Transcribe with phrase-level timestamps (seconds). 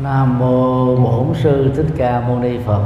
[0.00, 2.82] Nam mô Bổn sư Thích Ca Mâu Ni Phật.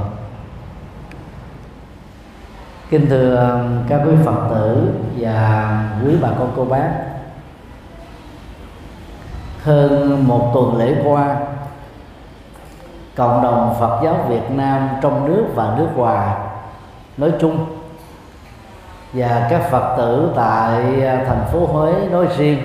[2.91, 6.91] Kính thưa um, các quý Phật tử và quý bà con cô bác.
[9.63, 11.37] Hơn một tuần lễ qua,
[13.17, 16.37] cộng đồng Phật giáo Việt Nam trong nước và nước ngoài
[17.17, 17.67] nói chung
[19.13, 22.59] và các Phật tử tại à, thành phố Huế nói riêng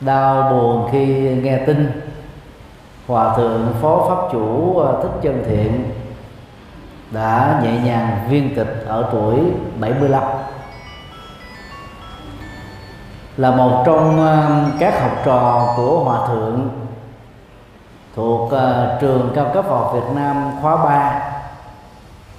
[0.00, 2.11] đau buồn khi nghe tin
[3.12, 5.90] hòa thượng phó pháp chủ ờ, thích chân thiện
[7.10, 9.36] đã nhẹ nhàng viên tịch ở tuổi
[9.80, 10.22] 75
[13.36, 16.68] là một trong ờ, các học trò của hòa thượng
[18.16, 21.20] thuộc ờ, trường cao cấp Phật Việt Nam khóa 3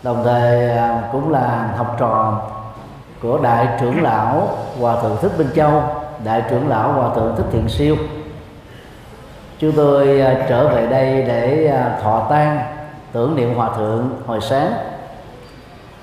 [0.03, 0.77] đồng thời
[1.11, 2.41] cũng là học trò
[3.21, 4.47] của đại trưởng lão
[4.79, 5.83] hòa thượng thích minh châu,
[6.23, 7.95] đại trưởng lão hòa thượng thích thiện siêu
[9.63, 12.59] chúng tôi à, trở về đây để à, thọ tang,
[13.11, 14.73] tưởng niệm hòa thượng hồi sáng.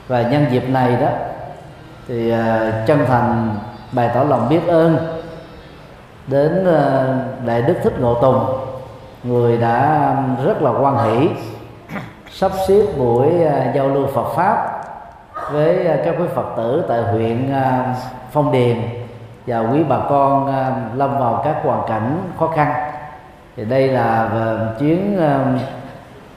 [0.09, 1.09] Và nhân dịp này đó,
[2.09, 3.55] thì à, chân thành
[3.93, 4.97] bày tỏ lòng biết ơn
[6.27, 6.67] đến
[7.47, 8.45] đại đức thích ngộ tùng,
[9.23, 10.15] người đã
[10.45, 11.29] rất là quan hỷ
[12.31, 13.29] sắp xếp buổi
[13.75, 14.83] giao lưu Phật pháp
[15.53, 17.55] với các quý Phật tử tại huyện
[18.33, 18.77] Phong Điền
[19.47, 20.47] và quý bà con
[20.97, 22.90] lâm vào các hoàn cảnh khó khăn
[23.57, 24.31] thì đây là
[24.79, 25.59] chuyến um,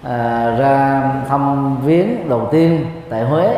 [0.04, 3.58] à, ra thăm viếng đầu tiên tại Huế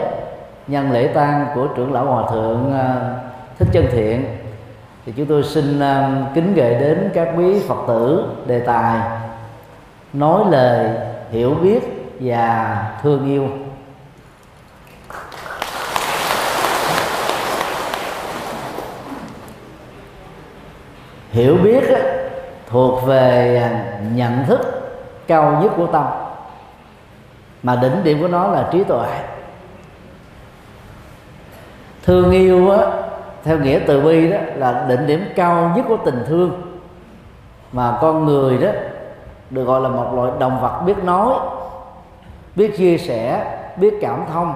[0.68, 2.96] nhân lễ tang của trưởng lão hòa thượng à,
[3.60, 4.26] thích chân thiện.
[5.06, 9.02] Thì chúng tôi xin à, kính gửi đến các quý phật tử đề tài
[10.14, 10.90] nói lời
[11.32, 11.80] hiểu biết
[12.20, 13.50] và thương yêu.
[21.32, 21.84] Hiểu biết
[22.76, 23.70] thuộc về à,
[24.14, 24.60] nhận thức
[25.28, 26.06] cao nhất của tâm.
[27.64, 29.08] Mà đỉnh điểm của nó là trí tuệ.
[32.04, 32.78] Thương yêu á,
[33.44, 36.62] theo nghĩa từ bi đó là đỉnh điểm cao nhất của tình thương.
[37.72, 38.70] Mà con người đó
[39.50, 41.34] được gọi là một loại động vật biết nói
[42.56, 43.46] biết chia sẻ
[43.78, 44.54] biết cảm thông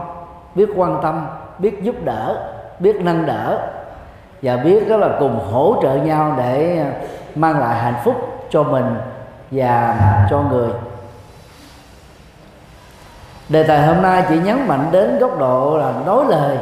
[0.56, 1.28] biết quan tâm
[1.60, 3.70] biết giúp đỡ biết nâng đỡ
[4.42, 6.92] và biết đó là cùng hỗ trợ nhau để à,
[7.36, 8.96] mang lại hạnh phúc cho mình
[9.52, 9.98] và
[10.30, 10.70] cho người.
[13.50, 16.58] Đề tài hôm nay chỉ nhấn mạnh đến góc độ là nói lời,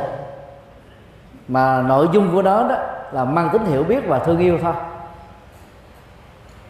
[1.47, 2.75] mà nội dung của nó đó
[3.11, 4.73] là mang tính hiểu biết và thương yêu thôi.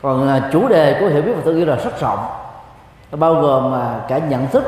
[0.01, 2.27] Còn à, chủ đề của hiểu biết và thương yêu là rất rộng
[3.11, 4.63] nó bao gồm à, cả nhận thức,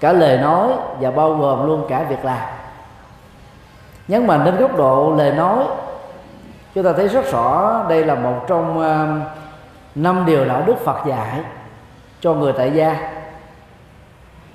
[0.00, 0.68] cả lời nói
[1.00, 2.48] và bao gồm luôn cả việc làm.
[4.08, 5.64] Nhấn mạnh đến góc độ lời nói
[6.74, 9.06] chúng ta thấy rất rõ đây là một trong ờ,
[9.94, 11.40] năm điều đạo đức Phật dạy
[12.20, 13.10] cho người tại gia.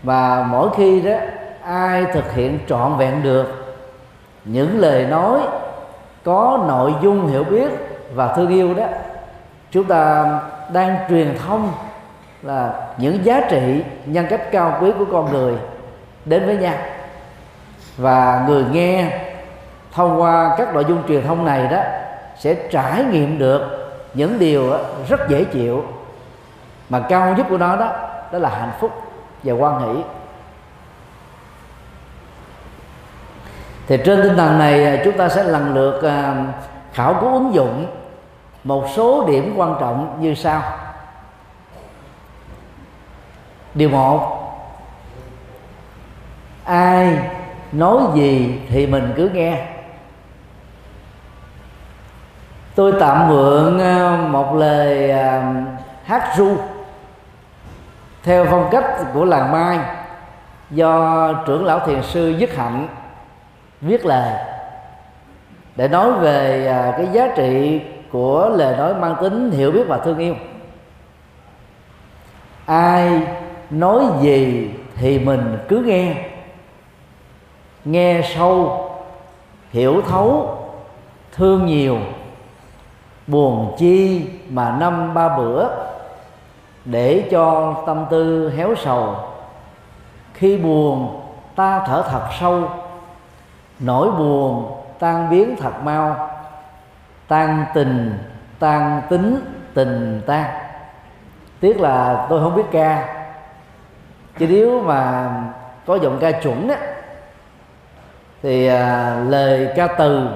[0.04, 1.16] Và mỗi khi đó,
[1.64, 3.76] ai thực hiện trọn vẹn được
[4.46, 5.40] những lời nói,
[6.24, 7.70] có nội dung hiểu biết
[8.14, 8.86] và thương yêu đó,
[9.72, 10.26] chúng ta
[10.74, 11.72] đang truyền thông
[12.42, 15.54] là những giá trị, nhân cách cao quý của con người
[16.26, 16.76] đến với nhau.
[17.98, 19.20] Và người nghe
[19.92, 21.82] thông qua các nội dung truyền thông này đó
[22.38, 24.74] sẽ trải nghiệm được những điều
[25.10, 25.84] rất dễ chịu.
[26.90, 27.94] Mà cao nhất của nó đó
[28.32, 28.92] đó là hạnh phúc
[29.44, 30.04] và quan hỷ.
[33.88, 36.46] Thì trên tinh thần này à, chúng ta sẽ lần lượt à,
[36.94, 37.86] khảo cứu ứng dụng
[38.64, 40.62] một số điểm quan trọng như sau.
[43.74, 44.42] Điều một,
[46.64, 47.20] ai
[47.72, 49.75] nói gì thì mình cứ nghe
[52.76, 55.42] tôi tạm mượn ờ, một lời ờ,
[56.04, 56.58] hát ru
[58.24, 59.80] theo phong cách của làng mai
[60.72, 62.88] do trưởng lão thiền sư dứt hạnh
[63.82, 64.34] viết lời
[65.76, 67.82] để nói về ờ, cái giá trị
[68.12, 70.36] của lời nói mang tính hiểu biết và thương yêu.
[72.66, 73.22] Ai
[73.70, 76.16] nói gì thì mình cứ nghe
[77.86, 78.90] nghe sâu,
[79.72, 80.58] hiểu thấu,
[81.32, 81.98] thương nhiều
[83.28, 85.68] buồn chi mà năm ba bữa
[86.86, 89.16] để cho tâm tư héo sầu.
[90.34, 91.22] Khi buồn
[91.56, 92.70] ta thở thật sâu.
[93.80, 96.30] Nỗi buồn tan biến thật mau.
[97.28, 98.18] Tan tình
[98.60, 99.40] tan tính
[99.74, 100.46] tình tan.
[101.60, 103.16] Tiếc là tôi không biết ca.
[104.40, 105.32] Chứ nếu mà
[105.86, 106.78] có giọng ca chuẩn á
[108.44, 110.30] thì à, lời ca từ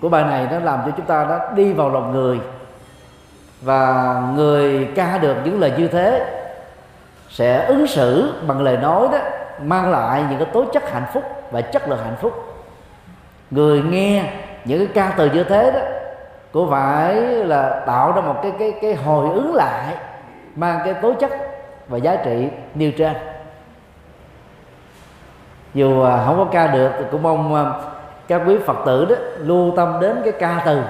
[0.00, 2.40] của bài này nó làm cho chúng ta đó đi vào lòng người.
[3.62, 6.26] Và người ca được những lời như thế
[7.28, 9.18] sẽ ứng xử bằng lời nói đó,
[9.62, 12.32] mang lại những cái tố chất hạnh phúc và chất lượng hạnh phúc.
[13.50, 14.24] Người nghe
[14.64, 15.80] những cái ca từ như thế đó
[16.52, 19.94] cũng phải là tạo ra một cái cái cái hồi ứng lại,
[20.56, 21.30] mang cái tố chất
[21.88, 23.12] và giá trị nêu trên?
[25.74, 27.64] Dù à, không có ca được thì cũng mong à,
[28.28, 30.82] các quý phật tử đó, lưu tâm đến cái ca từ.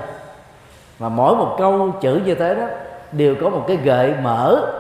[0.99, 2.67] Mà mỗi một câu chữ như thế đó,
[3.13, 4.73] đều có một cái gợi mở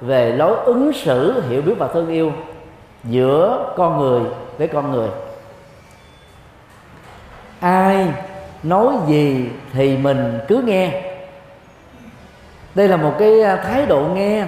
[0.00, 2.32] về lối ứng xử, hiểu biết và thương yêu
[3.04, 4.20] giữa con người
[4.58, 5.08] với con người.
[7.60, 8.08] Ai
[8.62, 11.02] nói gì thì mình cứ nghe.
[12.74, 14.46] Đây là một cái à, thái độ nghe.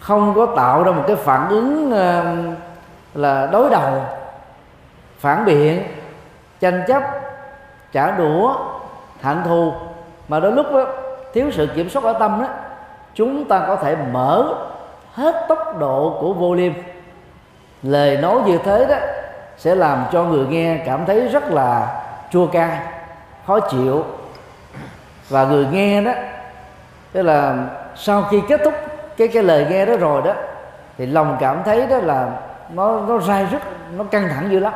[0.00, 2.36] Không có tạo ra một cái phản ứng à,
[3.14, 4.04] là đối đầu
[5.20, 5.82] phản biện
[6.60, 7.02] tranh chấp
[7.92, 8.56] trả đũa
[9.20, 9.72] hạnh thù.
[10.28, 10.86] Mà đôi lúc đó,
[11.34, 12.48] thiếu sự kiểm soát ở tâm đó
[13.14, 14.54] chúng ta có thể mở
[15.14, 16.72] hết tốc độ của vô liêm.
[17.82, 18.96] Lời nói như thế đó
[19.56, 22.78] sẽ làm cho người nghe cảm thấy rất là chua cay
[23.46, 24.04] khó chịu.
[25.28, 26.12] Và người nghe đó
[27.12, 27.54] tức là
[27.96, 28.74] sau khi kết thúc
[29.16, 30.32] cái cái lời nghe đó rồi đó
[30.98, 32.30] thì lòng cảm thấy đó là
[32.74, 33.58] nó nó dai rất
[33.96, 34.72] nó căng thẳng dữ lắm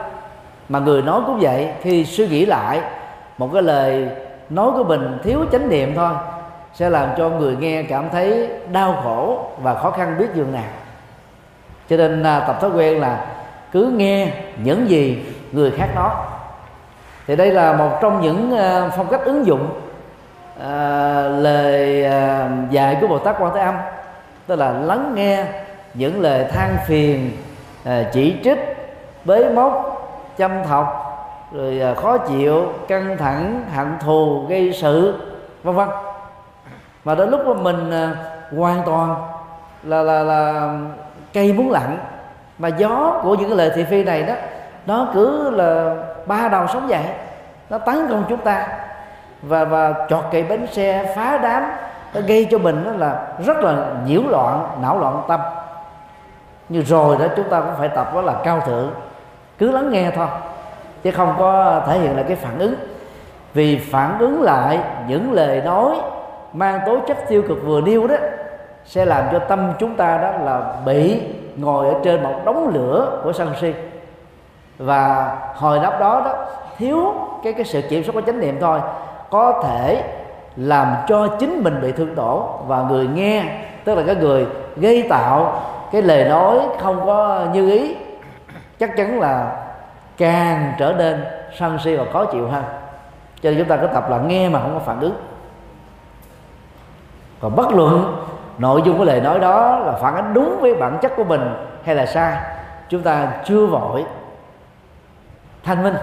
[0.69, 2.81] mà người nói cũng vậy khi suy nghĩ lại
[3.38, 4.08] một cái lời
[4.50, 6.11] nói của mình thiếu chánh niệm thôi
[6.75, 10.64] sẽ làm cho người nghe cảm thấy đau khổ và khó khăn biết dường nào.
[11.88, 13.26] Cho nên à, tập thói quen là
[13.72, 14.28] cứ nghe
[14.62, 16.11] những gì người khác nói.
[17.26, 19.69] Thì đây là một trong những à, phong cách ứng dụng
[20.60, 23.75] à, lời à, dạy của bồ tát quan thế âm
[24.46, 25.44] tức là lắng nghe
[25.94, 27.31] những lời than phiền
[27.84, 28.58] à, chỉ trích
[29.25, 29.94] bế móc
[30.38, 31.10] châm thọc,
[31.52, 35.14] rồi à, khó chịu, căng thẳng, hận thù, gây sự,
[35.62, 35.88] vân vân.
[37.04, 38.14] Mà đến lúc mà mình à,
[38.56, 39.14] hoàn toàn
[39.82, 40.70] là là là
[41.32, 41.98] cây muốn lặng
[42.58, 44.34] mà gió của những cái lời thị phi này đó,
[44.86, 45.96] nó cứ là
[46.26, 47.04] ba đầu sống dậy,
[47.70, 48.69] nó tấn công chúng ta.
[49.42, 51.62] Và và chọt cây bánh xe phá đám,
[52.14, 55.40] nó gây cho mình đó là rất là nhiễu loạn, não loạn tâm.
[56.69, 58.90] Như rồi đó, chúng ta cũng phải tập đó là cao thượng
[59.59, 60.27] cứ lắng nghe thôi,
[61.03, 62.75] chứ không có thể hiện là cái phản ứng.
[63.55, 64.79] Vì phản ứng lại
[65.09, 65.97] những lời nói
[66.53, 68.17] mang tố chất tiêu cực vừa nêu đó,
[68.85, 71.21] sẽ làm cho tâm chúng ta đó là bị
[71.56, 73.75] ngồi ở trên một đống lửa của sân si.
[74.79, 76.47] Và hồi đáp đó đó,
[76.79, 77.15] thiếu
[77.45, 78.81] cái cái sự kiểm soát của chánh niệm thôi,
[79.31, 80.03] có thể
[80.56, 83.45] làm cho chính mình bị thương tổn và người nghe,
[83.85, 84.47] tức là cái người
[84.77, 85.61] gây tạo
[85.93, 87.97] cái lời nói không có như ý
[88.86, 89.56] chắc chắn là
[90.16, 91.25] càng trở nên
[91.58, 92.64] sân si và khó chịu hơn.
[93.42, 95.16] Cho nên chúng ta cứ tập là nghe mà không có phản ứng.
[97.40, 98.16] Còn bất luận
[98.58, 101.54] nội dung của lời nói đó là phản ánh đúng với bản chất của mình
[101.84, 102.36] hay là sai,
[102.88, 104.04] chúng ta chưa vội
[105.62, 105.94] thanh minh,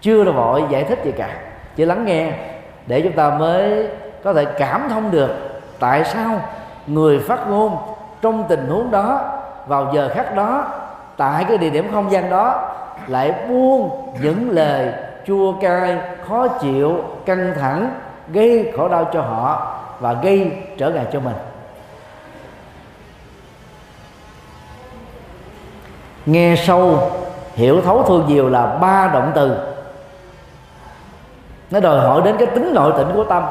[0.00, 1.28] chưa là vội giải thích gì cả.
[1.76, 2.32] Chỉ lắng nghe
[2.86, 3.88] để chúng ta mới
[4.24, 5.30] có thể cảm thông được
[5.80, 6.40] tại sao
[6.86, 7.76] người phát ngôn
[8.22, 9.20] trong tình huống đó
[9.66, 10.64] vào giờ khác đó
[11.18, 12.74] tại cái địa điểm không gian đó
[13.06, 14.92] lại buông những lời
[15.26, 15.98] chua cay
[16.28, 17.90] khó chịu căng thẳng
[18.28, 21.36] gây khổ đau cho họ và gây trở ngại cho mình.
[26.26, 27.10] Nghe sâu
[27.54, 29.56] hiểu thấu thương nhiều là ba động từ.
[31.70, 33.44] Nó đòi hỏi đến cái tính nội tĩnh của tâm.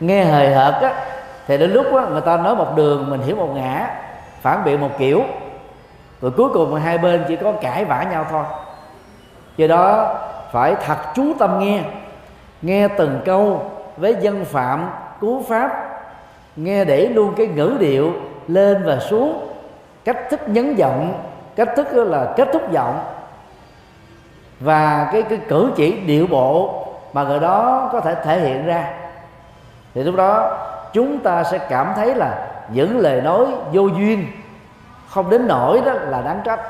[0.00, 0.92] Nghe hời hợt á
[1.46, 3.90] thì đến lúc á, người ta nói một đường mình hiểu một ngã
[4.42, 5.22] phản biện một kiểu
[6.22, 8.44] rồi cuối cùng hai bên chỉ có cãi vã nhau thôi.
[9.56, 10.14] Do đó,
[10.52, 11.80] phải thật chú tâm nghe.
[12.62, 15.70] Nghe từng câu với dân phạm, cú pháp.
[16.56, 18.12] Nghe để luôn cái ngữ điệu
[18.48, 19.48] lên và xuống.
[20.04, 21.22] Cách thức nhấn giọng,
[21.56, 23.00] cách thức là kết thúc giọng.
[24.60, 28.90] Và cái cái cử chỉ điệu bộ mà người đó có thể thể hiện ra.
[29.94, 30.58] Thì lúc đó,
[30.92, 34.26] chúng ta sẽ cảm thấy là những lời nói vô duyên
[35.10, 36.60] không đến nổi đó là đáng trách.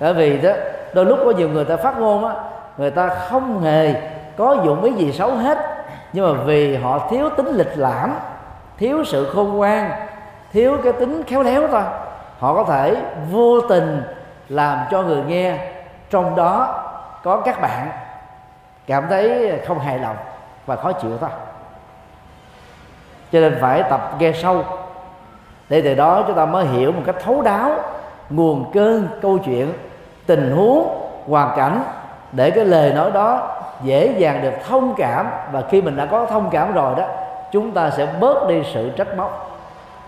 [0.00, 0.50] Bởi vì đó,
[0.94, 2.34] đôi lúc có nhiều người ta phát ngôn á,
[2.76, 3.94] người ta không hề
[4.36, 5.58] có dụng ý gì xấu hết.
[6.12, 8.14] Nhưng mà vì họ thiếu tính lịch lãm,
[8.78, 9.90] thiếu sự khôn ngoan,
[10.52, 11.82] thiếu cái tính khéo léo thôi,
[12.38, 12.96] họ có thể
[13.30, 14.02] vô tình
[14.48, 15.58] làm cho người nghe
[16.10, 16.84] trong đó
[17.22, 17.88] có các bạn
[18.86, 20.16] cảm thấy không hài lòng
[20.66, 21.30] và khó chịu thôi.
[23.32, 24.64] Cho nên phải tập nghe sâu
[25.68, 27.70] để từ đó chúng ta mới hiểu một cách thấu đáo
[28.30, 29.72] nguồn cơn, câu chuyện,
[30.26, 30.88] tình huống,
[31.28, 31.82] hoàn cảnh
[32.32, 35.26] để cái lời nói đó dễ dàng được thông cảm.
[35.52, 37.04] Và khi mình đã có thông cảm rồi đó,
[37.52, 39.60] chúng ta sẽ bớt đi sự trách móc,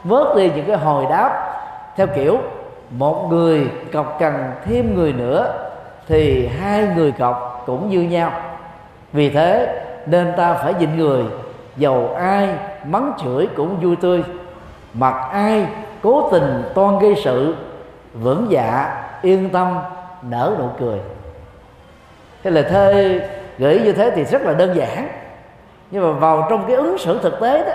[0.04, 1.52] bớt đi những cái hồi đáp.
[1.96, 2.38] Theo kiểu,
[2.90, 4.34] một người cọc cần
[4.64, 5.52] thêm người nữa
[6.08, 8.32] thì hai người cọc cũng như nhau.
[9.12, 11.24] Vì thế, nên ta phải nhìn người,
[11.76, 12.48] dầu ai
[12.84, 14.24] mắng chửi cũng vui tươi
[14.98, 15.66] mặc ai
[16.02, 17.56] cố tình toan gây sự,
[18.14, 19.78] vững dạ yên tâm,
[20.22, 20.98] nở nụ cười.
[22.42, 23.04] Cái lời thơ
[23.58, 25.08] gửi như thế thì rất là đơn giản.
[25.90, 27.72] Nhưng mà vào trong cái ứng xử thực tế đó,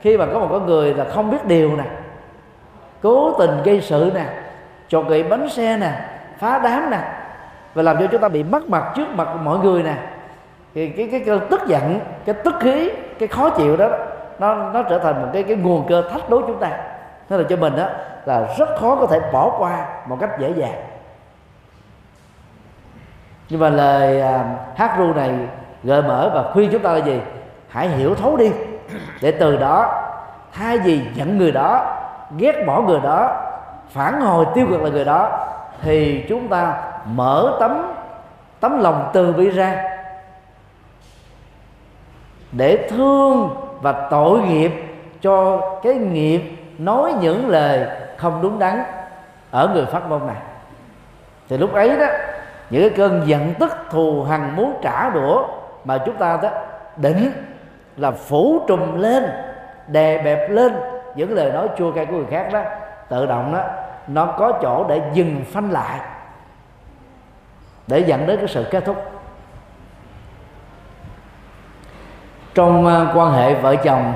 [0.00, 1.84] khi mà có một con người là không biết điều nè,
[3.02, 4.24] cố tình gây sự nè,
[4.88, 5.92] chọn gậy bánh xe nè,
[6.38, 6.98] phá đám nè,
[7.74, 9.94] và làm cho chúng ta bị mất mặt trước mặt mọi người nè,
[10.74, 13.88] thì cái cái cơn tức giận, cái tức khí, cái khó chịu đó
[14.38, 16.70] nó nó trở thành một cái cái nguồn cơ thách đố chúng ta.
[17.30, 17.86] Nên là cho mình đó
[18.24, 20.84] là rất khó có thể bỏ qua một cách dễ dàng.
[23.48, 24.44] Nhưng mà lời à,
[24.76, 25.34] hát ru này
[25.84, 27.20] gợi mở và khuyên chúng ta là gì?
[27.68, 28.52] Hãy hiểu thấu đi.
[29.22, 30.04] Để từ đó,
[30.52, 31.96] thay vì giận người đó,
[32.38, 33.44] ghét bỏ người đó,
[33.90, 35.46] phản hồi tiêu cực là người đó,
[35.82, 37.92] thì chúng ta mở tấm
[38.60, 39.98] tấm lòng từ bi ra.
[42.52, 44.72] Để thương và tội nghiệp
[45.20, 46.42] cho cái nghiệp
[46.78, 48.82] nói những lời không đúng đắn
[49.50, 50.36] ở người phát ngôn này.
[51.48, 52.06] Thì lúc ấy đó,
[52.70, 55.48] những cái cơn giận tức thù hằn muốn trả đũa
[55.84, 56.50] mà chúng ta đó
[56.96, 57.32] định
[57.96, 59.30] là phủ trùm lên,
[59.86, 60.72] đè bẹp lên
[61.14, 62.62] những lời nói chua cay của người khác đó,
[63.08, 63.62] tự động đó,
[64.08, 66.00] nó có chỗ để dừng phanh lại,
[67.86, 68.96] để dẫn đến cái sự kết thúc.
[72.58, 74.14] Trong ờ, quan hệ vợ chồng.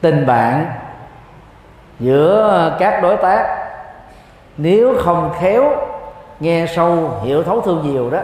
[0.00, 0.66] Tình bạn
[2.00, 3.68] giữa ờ, các đối tác
[4.56, 5.72] nếu không khéo
[6.40, 8.18] nghe sâu, hiểu thấu thương nhiều đó,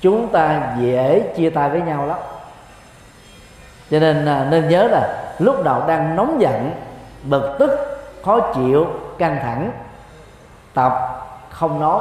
[0.00, 2.18] chúng ta dễ chia tay với nhau lắm.
[3.90, 6.72] Cho nên ờ, nên nhớ là lúc đầu đang nóng giận,
[7.24, 7.70] bực tức,
[8.24, 8.86] khó chịu,
[9.18, 9.70] căng thẳng,
[10.74, 10.92] tập
[11.50, 12.00] không nói.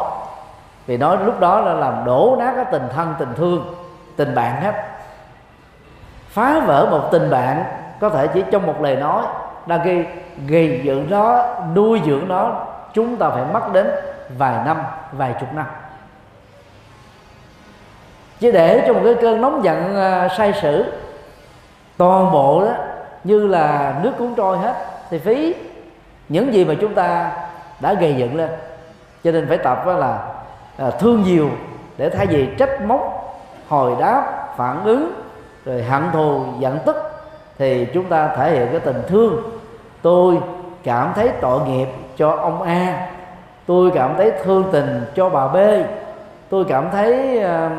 [0.85, 3.75] Vì nói lúc đó là làm đổ nát cái tình thân, tình thương,
[4.15, 4.90] tình bạn hết
[6.31, 7.63] phá vỡ một tình bạn
[7.99, 9.23] có thể chỉ trong một lời nói.
[9.65, 10.05] Đã gây
[10.47, 11.45] gây dựng nó
[11.75, 13.87] nuôi dưỡng nó chúng ta phải mất đến
[14.37, 14.77] vài năm
[15.11, 15.65] vài chục năm.
[18.39, 19.95] Chứ để cho một cái cơn nóng giận
[20.25, 20.85] uh, sai sử
[21.97, 22.71] toàn bộ đó
[23.23, 24.73] như là nước cuốn trôi hết
[25.09, 25.55] thì phí
[26.29, 27.31] những gì mà chúng ta
[27.79, 28.49] đã gây dựng lên.
[29.23, 30.19] Cho nên phải tập đó là
[30.77, 31.49] à, thương nhiều
[31.97, 33.33] để thay vì trách móc
[33.69, 35.20] hồi đáp phản ứng
[35.65, 36.95] rồi hận thù giận tức
[37.57, 39.41] thì chúng ta thể hiện cái tình thương.
[40.01, 40.37] Tôi
[40.83, 41.87] cảm thấy tội nghiệp
[42.17, 43.07] cho ông A.
[43.65, 45.57] Tôi cảm thấy thương tình cho bà B.
[46.49, 47.71] Tôi cảm thấy uh,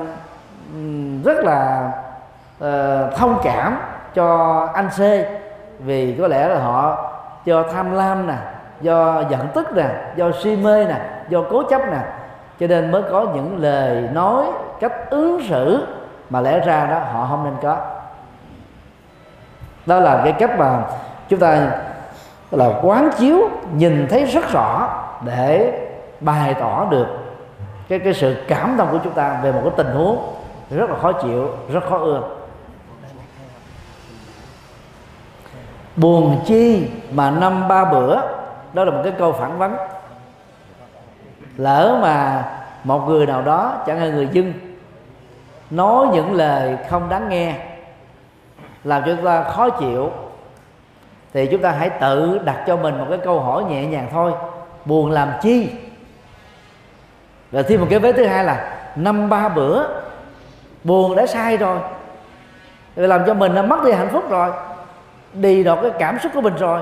[1.24, 1.92] rất là
[2.64, 3.78] uh, thông cảm
[4.14, 5.00] cho anh C.
[5.78, 7.10] Vì có lẽ là họ
[7.44, 8.36] do tham lam nè
[8.80, 9.86] do giận tức nè
[10.16, 12.00] do si mê nè do cố chấp nè.
[12.60, 14.44] Cho nên mới có những lời nói
[14.80, 15.86] cách ứng xử
[16.32, 17.76] mà lẽ ra đó, họ không nên có.
[19.86, 20.82] Đó là cái cách mà
[21.28, 21.70] chúng ta
[22.50, 24.88] là quán chiếu, nhìn thấy rất rõ
[25.24, 25.72] để
[26.20, 27.06] bày tỏ được
[27.88, 30.34] cái cái sự cảm thông của chúng ta về một cái tình huống
[30.70, 32.22] rất là khó chịu, rất khó ưa.
[35.96, 38.20] Buồn chi mà năm ba bữa,
[38.72, 39.76] đó là một cái câu phản vấn.
[41.56, 42.44] Lỡ mà
[42.84, 44.52] một người nào đó, chẳng hạn người dân
[45.72, 47.54] nói những lời không đáng nghe,
[48.84, 50.10] làm cho chúng ta khó chịu.
[51.32, 54.32] Thì chúng ta hãy tự đặt cho mình một cái câu hỏi nhẹ nhàng thôi.
[54.84, 55.70] Buồn làm chi?
[57.52, 59.84] Rồi thêm một cái vế thứ hai là, năm ba bữa,
[60.84, 61.78] buồn đã sai rồi.
[62.96, 64.50] Rồi làm cho mình đã mất đi hạnh phúc rồi,
[65.32, 66.80] đi đọt cái cảm xúc của mình rồi.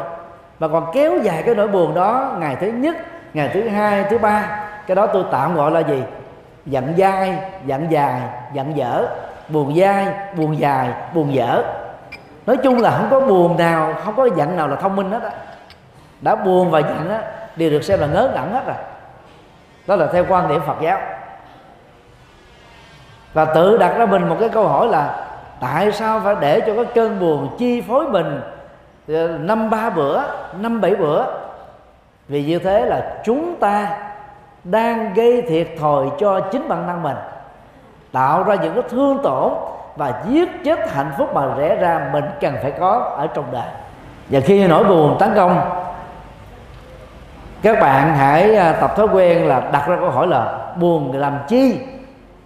[0.59, 2.97] Mà còn kéo dài cái nỗi buồn đó ngày thứ nhất,
[3.35, 4.67] ngày thứ hai, thứ ba.
[4.87, 6.03] Cái đó tôi tạm gọi là gì?
[6.71, 8.21] Giận dai, giận dài,
[8.53, 9.07] giận dở.
[9.49, 11.63] Buồn dai, buồn dài, buồn dở.
[12.47, 15.23] Nói chung là không có buồn nào, không có giận nào là thông minh hết
[15.23, 15.31] á.
[16.21, 17.23] Đã buồn và giận á,
[17.57, 18.77] đều được xem là ngớ ngẩn hết rồi.
[19.87, 20.99] Đó là theo quan điểm phật giáo.
[23.33, 25.27] Và tự đặt ra mình một cái câu hỏi là,
[25.61, 28.41] tại sao phải để cho cái cơn buồn chi phối mình
[29.09, 30.23] ờ, năm ba bữa,
[30.61, 31.25] năm bảy bữa?
[32.29, 33.97] Vì như thế là chúng ta
[34.65, 37.17] đang gây thiệt thòi cho chính bản thân mình,
[38.13, 39.53] tạo ra những cái thương tổn
[39.97, 43.69] và giết chết hạnh phúc mà rẽ ra mình cần phải có ở trong đời.
[44.29, 45.61] Và khi nỗi buồn tấn công,
[47.63, 51.39] các bạn hãy à, tập thói quen là đặt ra câu hỏi là buồn làm
[51.49, 51.79] chi?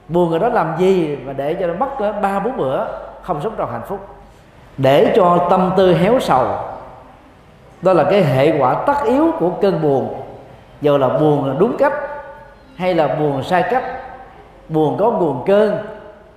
[0.08, 2.86] Buồn người đó làm gì và để cho nó mất à, ba bốn bữa
[3.22, 4.06] không sống trong hạnh phúc?
[4.76, 6.46] Để cho tâm tư héo sầu.
[7.82, 10.23] Đó là cái hệ quả tất yếu của cơn buồn
[10.84, 11.92] giờ là buồn là đúng cách,
[12.76, 13.84] hay là buồn sai cách?
[14.68, 15.78] Buồn có nguồn cơn,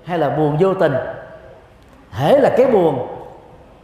[0.05, 0.93] hay là buồn vô tình?
[2.11, 3.07] Hễ là cái buồn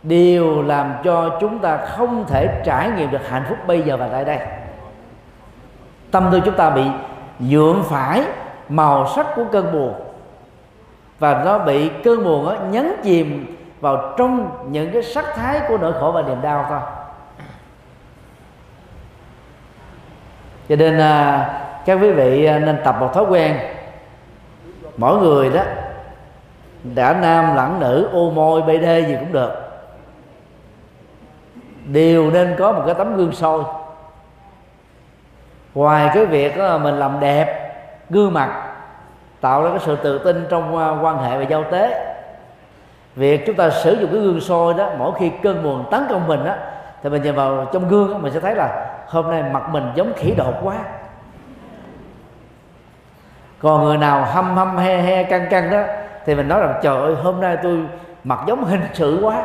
[0.04, 4.08] đều làm cho chúng ta không thể trải nghiệm được hạnh phúc bây giờ và
[4.12, 4.40] tại đây.
[6.12, 6.84] Tâm tư chúng ta bị
[7.40, 8.24] dưỡng phải
[8.70, 9.94] màu sắc của cơn buồn,
[11.20, 15.78] và nó bị cơn buồn đó nhấn chìm vào trong những cái sắc thái của
[15.78, 16.80] nỗi khổ và niềm đau thôi.
[20.70, 21.50] Cho nên à,
[21.86, 23.58] các quý vị à, nên tập một thói quen.
[24.98, 25.62] Mỗi người đó
[26.84, 29.52] đã nam lẫn nữ ô môi bd gì cũng được.
[31.86, 33.60] Đều nên có một cái tấm gương soi.
[35.74, 37.74] Ngoài cái việc đó mình làm đẹp
[38.10, 38.74] gương mặt
[39.42, 42.16] tạo ra cái sự tự tin trong à, quan hệ và giao tế.
[43.16, 46.28] Việc chúng ta sử dụng cái gương soi đó mỗi khi cơn buồn tấn công
[46.28, 46.54] mình đó
[47.04, 49.92] thì mình nhìn vào trong gương đó, mình sẽ thấy là hôm nay mặt mình
[49.96, 50.76] giống khỉ đột quá.
[53.60, 55.82] Còn người nào hâm hâm he he căng căng đó
[56.26, 57.80] thì mình nói rằng trời ơi hôm nay tôi
[58.24, 59.44] mặt giống hình sự quá.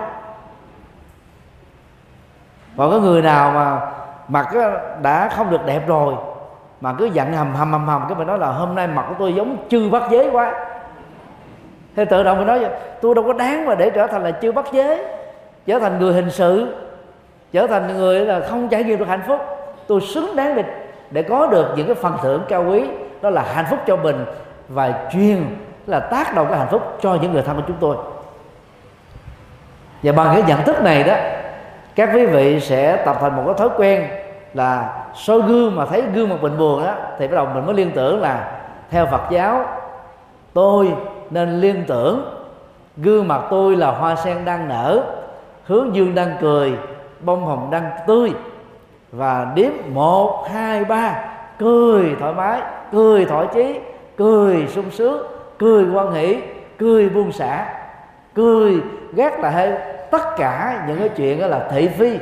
[2.77, 3.81] Còn có người nào mà
[4.29, 4.49] mặt
[5.03, 6.15] đã không được đẹp rồi
[6.81, 9.15] mà cứ dặn hầm hầm hầm hầm cái mình nói là hôm nay mặt của
[9.19, 10.53] tôi giống chư bắt giới quá.
[11.97, 12.67] Thế tự động mình nói
[13.01, 15.05] tôi đâu có đáng mà để trở thành là chư bắt giới
[15.67, 16.75] trở thành người hình sự
[17.53, 19.41] trở thành người là không trải nghiệm được hạnh phúc.
[19.87, 20.65] Tôi xứng đáng để
[21.11, 22.85] để có được những cái phần thưởng cao quý.
[23.23, 24.25] Đó là hạnh phúc cho mình
[24.69, 27.97] và truyền, là tác động cái hạnh phúc cho những người thân của chúng tôi.
[30.03, 31.15] Và bằng cái nhận thức này đó,
[31.95, 34.09] các quý vị sẽ tập thành một cái thói quen
[34.55, 37.75] là soi gương mà thấy gương mặt bình buồn đó thì bắt đầu mình mới
[37.75, 39.65] liên tưởng là theo Phật giáo,
[40.53, 40.93] tôi
[41.31, 42.35] nên liên tưởng
[42.97, 45.03] gương mặt tôi là hoa sen đang nở,
[45.65, 46.73] hướng dương đang cười
[47.21, 48.33] bông hồng đang tươi.
[49.13, 51.25] Và đếm một, hai, ba,
[51.59, 52.61] cười thoải mái,
[52.93, 53.81] cười thoải chí,
[54.17, 55.27] cười sung sướng,
[55.59, 56.39] cười quan hỷ,
[56.79, 57.67] cười buông xả,
[58.35, 59.73] cười gác là hay
[60.11, 62.19] tất cả những cái chuyện đó là thị phi,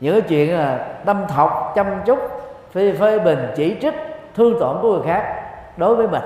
[0.00, 2.18] những cái chuyện là tâm thọc, chăm chút,
[2.72, 3.94] phê phê bình chỉ trích,
[4.36, 5.42] thương tổn của người khác
[5.76, 6.22] đối với mình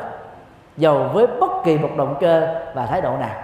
[0.77, 3.37] dầu với bất kỳ một động cơ và thái độ nào.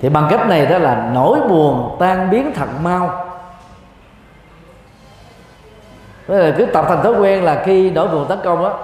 [0.00, 3.19] Thì bằng cách này đó là nỗi buồn tan biến thật mau
[6.30, 8.78] Thế là cứ tập thành thói quen là khi nỗi buồn tấn công đó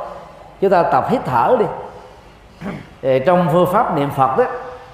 [0.61, 1.67] chúng ta tập hít thở đi.
[3.03, 4.45] Thì trong phương pháp niệm phật đó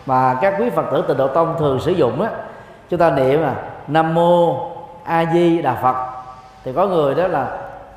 [0.06, 2.30] mà các quý phật tử tịnh độ tông thường sử dụng á,
[2.90, 3.54] chúng ta niệm là
[3.86, 4.56] nam mô
[5.04, 5.96] a di đà phật.
[6.64, 7.46] Thì có người đó là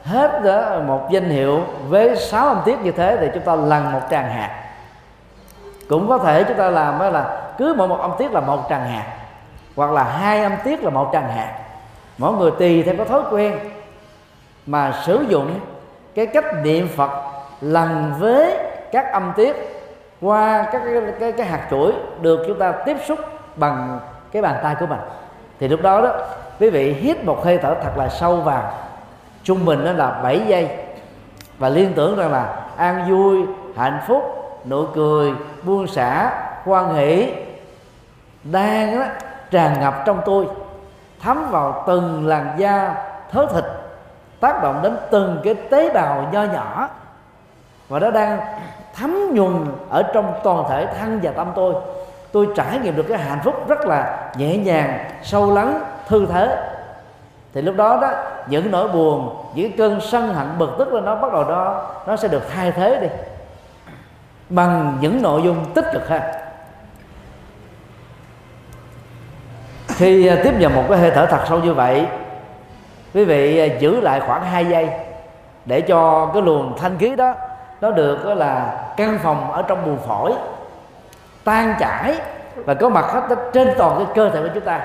[0.05, 3.91] hết đó, một danh hiệu với sáu âm tiết như thế thì chúng ta lần
[3.91, 4.63] một tràng hạt.
[5.89, 8.59] Cũng có thể chúng ta làm đó là cứ mỗi một âm tiết là một
[8.69, 9.05] tràng hạt,
[9.75, 11.53] hoặc là hai âm tiết là một tràng hạt.
[12.17, 13.59] Mỗi người tùy theo có thói quen
[14.65, 15.59] mà sử dụng
[16.15, 17.11] cái cách niệm phật
[17.61, 18.57] lần với
[18.91, 19.55] các âm tiết
[20.21, 23.19] qua các cái, cái, cái hạt chuỗi được chúng ta tiếp xúc
[23.55, 23.99] bằng
[24.31, 24.99] cái bàn tay của mình.
[25.59, 26.11] Thì lúc đó đó
[26.59, 28.73] quý vị hít một hơi thở thật là sâu vào.
[29.43, 30.69] Trung bình nó là 7 giây.
[31.57, 34.23] Và liên tưởng rằng là an vui hạnh phúc
[34.65, 36.31] nụ cười buông xả
[36.65, 37.33] quan hỷ
[38.43, 39.05] đang đó,
[39.51, 40.45] tràn ngập trong tôi
[41.21, 42.95] thấm vào từng làn da
[43.31, 43.63] thớ thịt
[44.39, 46.89] tác động đến từng cái tế bào nho nhỏ.
[47.89, 48.39] Và nó đang
[48.95, 51.73] thấm nhuần ở trong toàn thể thân và tâm tôi.
[52.31, 56.71] Tôi trải nghiệm được cái hạnh phúc rất là nhẹ nhàng, sâu lắng, thư thế.
[57.53, 58.11] Thì lúc đó đó,
[58.47, 62.15] những nỗi buồn, những cơn sân hận bực tức là nó bắt đầu đó, nó
[62.15, 63.07] sẽ được thay thế đi.
[64.49, 66.45] Bằng những nội dung tích cực ha.
[69.95, 72.07] khi à, tiếp nhận một cái hơi thở thật sâu như vậy
[73.15, 74.89] quý vị à, giữ lại khoảng 2 giây
[75.65, 77.33] để cho cái luồng thanh khí đó,
[77.81, 80.33] nó được là, căn phòng ở trong buồng phổi
[81.43, 82.15] tan chảy
[82.55, 84.79] và có mặt hết trên toàn cái cơ thể của chúng ta.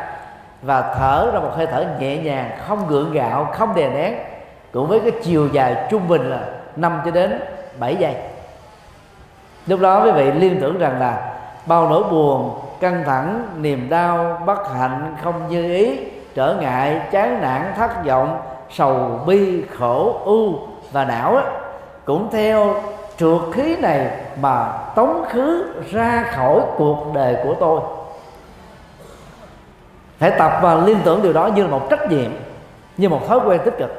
[0.63, 4.15] Và thở ra một hơi thở nhẹ nhàng, không gượng gạo, không đè nén
[4.73, 6.41] cũng với cái chiều dài trung bình là
[6.77, 7.41] 5 cho đến
[7.79, 8.15] 7 giây.
[9.67, 11.33] Lúc đó quý vị liên tưởng rằng là
[11.67, 15.99] bao nỗi buồn, căng thẳng, niềm đau, bất hạnh, không như ý
[16.35, 18.41] trở ngại chán nản thất vọng
[18.71, 20.55] sầu bi khổ ưu
[20.93, 21.43] và não á,
[22.05, 22.75] cũng theo
[23.17, 27.81] trượt khí này mà tống khứ ra khỏi cuộc đời của tôi.
[30.19, 32.31] Phải tập và liên tưởng điều đó như là một trách nhiệm
[32.97, 33.91] như một thói quen tích cực.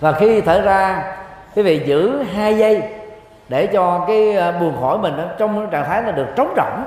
[0.00, 1.14] Và khi thở ra
[1.56, 2.82] quý vị giữ hai giây
[3.48, 6.86] để cho cái à, buồn khỏi mình trong trạng thái là được trống rỗng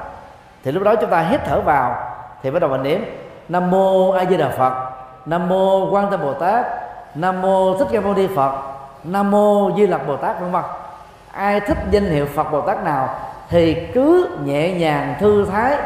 [0.63, 2.11] thì lúc đó chúng ta hít thở vào
[2.43, 3.05] thì bắt đầu mình niệm.
[3.49, 4.73] Nam mô a di đà phật.
[5.25, 6.65] Nam mô quan tâm bồ tát.
[7.15, 8.51] Nam mô thích ca mâu ni phật.
[9.03, 10.63] Nam mô di lặc bồ tát vân vân.
[11.31, 13.09] Ai thích danh hiệu phật bồ tát nào
[13.49, 15.77] thì cứ nhẹ nhàng thư thái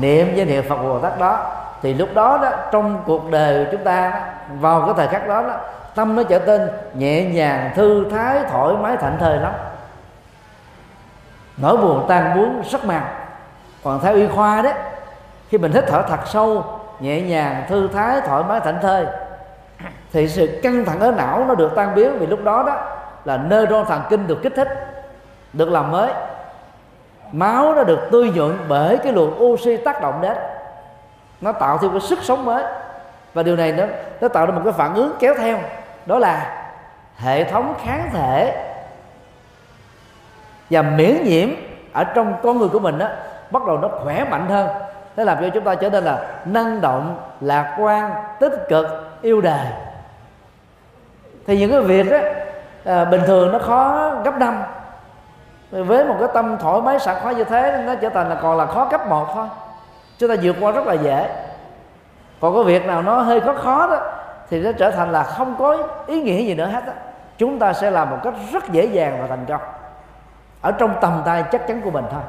[0.00, 1.52] niệm danh hiệu phật bồ tát đó.
[1.82, 4.12] Thì lúc đó đó trong cuộc đời của chúng ta
[4.60, 5.56] vào cái thời khắc đó, đó
[5.94, 9.52] tâm nó trở nên nhẹ nhàng thư thái thoải mái thảnh thơi lắm.
[11.56, 13.02] Nỗi buồn tan muốn rất mau
[13.84, 14.70] còn theo y khoa đó
[15.50, 16.64] khi mình hít thở thật sâu,
[17.00, 19.06] nhẹ nhàng, thư thái, thoải mái, thảnh thơi,
[20.12, 22.76] thì sự căng thẳng ở não nó được tan biến vì lúc đó đó
[23.24, 24.68] là neuron thần kinh được kích thích,
[25.52, 26.12] được làm mới.
[27.32, 30.36] Máu nó được tươi nhuận bởi cái luồng oxy tác động đến.
[31.40, 32.64] Nó tạo thêm cái sức sống mới.
[33.34, 33.84] Và điều này nó
[34.20, 35.58] nó tạo ra một cái phản ứng kéo theo,
[36.06, 36.66] đó là
[37.16, 38.66] hệ thống kháng thể
[40.70, 41.48] và miễn nhiễm
[41.92, 43.06] ở trong con người của mình đó
[43.50, 44.68] bắt đầu nó khỏe mạnh hơn
[45.20, 48.86] nó làm cho chúng ta trở nên là năng động lạc quan tích cực
[49.22, 49.66] yêu đời
[51.46, 52.18] thì những cái việc đó
[52.84, 54.62] à, bình thường nó khó gấp năm.
[55.70, 58.58] Với một cái tâm thoải mái sảng khoái như thế nó trở thành là còn
[58.58, 59.46] là khó cấp một thôi.
[60.18, 61.28] Chúng ta vượt qua rất là dễ.
[62.40, 63.98] Còn có việc nào nó hơi khó khó đó
[64.50, 66.92] thì nó trở thành là không có ý nghĩa gì nữa hết đó.
[67.38, 69.60] chúng ta sẽ làm một cách rất dễ dàng và thành công.
[70.60, 72.22] Ở trong tầm tay chắc chắn của mình thôi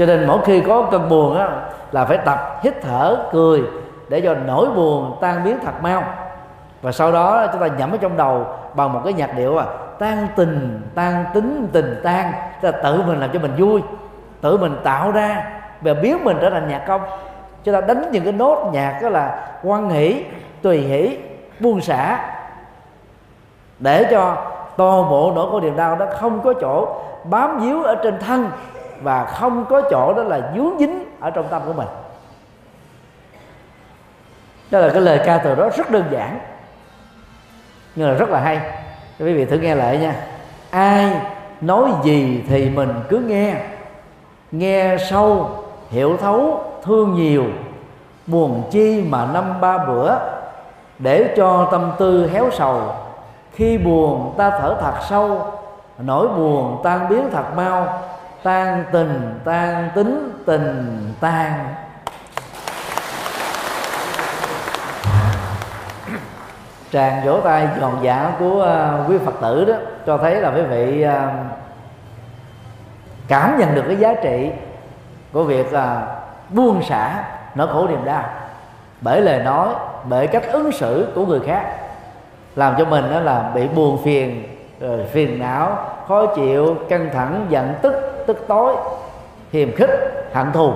[0.00, 1.48] cho nên mỗi khi có cơn buồn á,
[1.92, 3.62] là phải tập hít thở, cười
[4.08, 6.02] để cho nỗi buồn tan biến thật mau.
[6.82, 9.66] Và sau đó chúng ta nhẩm ở trong đầu bằng một cái nhạc điệu à
[9.98, 12.32] tan tình, tan tính, tình tan.
[12.60, 13.82] Tức là tự mình làm cho mình vui,
[14.40, 17.00] tự mình tạo ra và biến mình trở thành nhạc công.
[17.64, 20.24] Chúng ta đánh những cái nốt nhạc đó là quan hỷ,
[20.62, 21.18] tùy hỷ,
[21.60, 22.18] buông xả
[23.78, 24.36] để cho
[24.76, 26.88] toàn bộ nỗi khổ niềm đau đó không có chỗ
[27.24, 28.50] bám víu ở trên thân
[29.02, 31.88] và không có chỗ đó là dướng dính ở trong tâm của mình.
[34.70, 36.38] Đó là cái lời ca từ đó rất đơn giản,
[37.94, 38.60] nhưng là rất là hay.
[39.18, 40.14] Cho quý vị thử nghe lại nha.
[40.70, 41.16] Ai
[41.60, 43.54] nói gì thì mình cứ nghe.
[44.50, 45.50] Nghe sâu,
[45.90, 47.44] hiểu thấu, thương nhiều.
[48.26, 50.14] Buồn chi mà năm ba bữa,
[50.98, 52.94] để cho tâm tư héo sầu.
[53.52, 55.52] Khi buồn ta thở thật sâu,
[55.98, 58.02] nỗi buồn tan biến thật mau
[58.42, 61.52] tan tình, tan tính, tình tan
[66.92, 69.74] tràng vỗ tay giòn giả của à, quý phật tử đó,
[70.06, 71.34] cho thấy là quý vị à,
[73.28, 74.50] cảm nhận được cái giá trị
[75.32, 76.16] của việc là
[76.48, 77.24] buông xả
[77.54, 78.24] nỗi khổ niềm đau.
[79.00, 79.68] Bởi lời nói,
[80.04, 81.64] bởi cách ứng xử của người khác,
[82.56, 87.46] làm cho mình đó là bị buồn phiền, rồi phiền não, khó chịu, căng thẳng,
[87.48, 88.74] giận tức tức tối
[89.52, 89.90] hiềm khích
[90.32, 90.72] hận thù.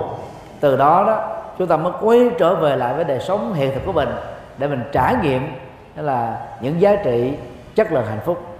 [0.59, 3.85] Từ đó đó chúng ta mới quay trở về lại với đời sống hiện thực
[3.85, 4.09] của mình
[4.57, 5.55] để mình trải nghiệm
[5.95, 7.33] là những giá trị
[7.75, 8.57] chất lượng hạnh phúc.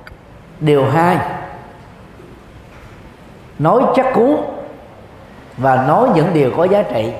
[0.59, 1.17] Điều hai
[3.59, 4.37] nói chắc cú
[5.57, 7.13] và nói những điều có giá trị.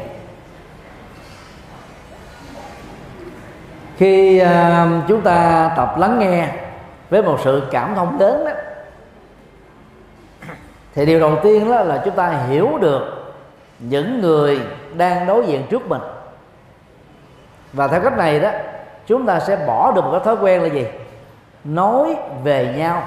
[3.98, 4.48] Khi uh,
[5.08, 6.48] chúng ta tập lắng nghe
[7.10, 8.52] với một sự cảm thông lớn đó
[10.96, 13.34] thì điều đầu tiên đó là chúng ta hiểu được
[13.80, 14.60] những người
[14.94, 16.02] đang đối diện trước mình.
[17.74, 18.50] Và theo cách này đó
[19.08, 20.86] chúng ta sẽ bỏ được một cái thói quen là gì?
[21.64, 23.04] Nói về nhau.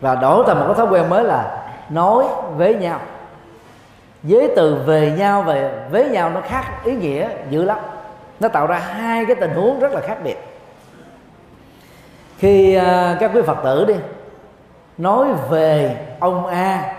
[0.00, 2.24] Và đổi thành một cái thói quen mới là nói
[2.56, 3.00] với nhau.
[4.22, 7.78] Với từ về nhau về với nhau nó khác ý nghĩa dữ lắm.
[8.40, 10.36] Nó tạo ra hai cái tình huống rất là khác biệt.
[12.38, 12.82] Khi uh,
[13.20, 13.94] các quý phật tử đi
[14.98, 16.94] nói về ông a,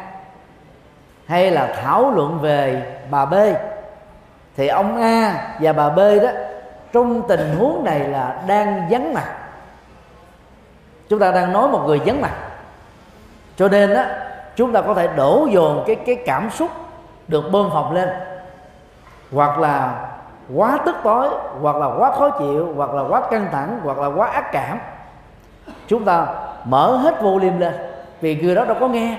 [1.26, 3.34] hay là thảo luận về bà b.
[4.58, 6.30] Thì ông a và bà b đó,
[6.94, 9.36] trong tình huống này là đang vắng mặt.
[11.10, 12.34] Chúng ta đang nói một người vắng mặt.
[13.58, 14.04] Cho nên đó
[14.56, 16.70] chúng ta có thể đổ dồn cái cái cảm xúc
[17.28, 18.10] được bơm phồng lên.
[19.34, 20.08] Hoặc là
[20.56, 21.30] quá tức tối,
[21.62, 24.80] hoặc là quá khó chịu, hoặc là quá căng thẳng, hoặc là quá ác cảm.
[25.88, 26.28] Chúng ta
[26.66, 27.74] mở hết vô volume lên
[28.26, 29.18] vì người đó đâu có nghe.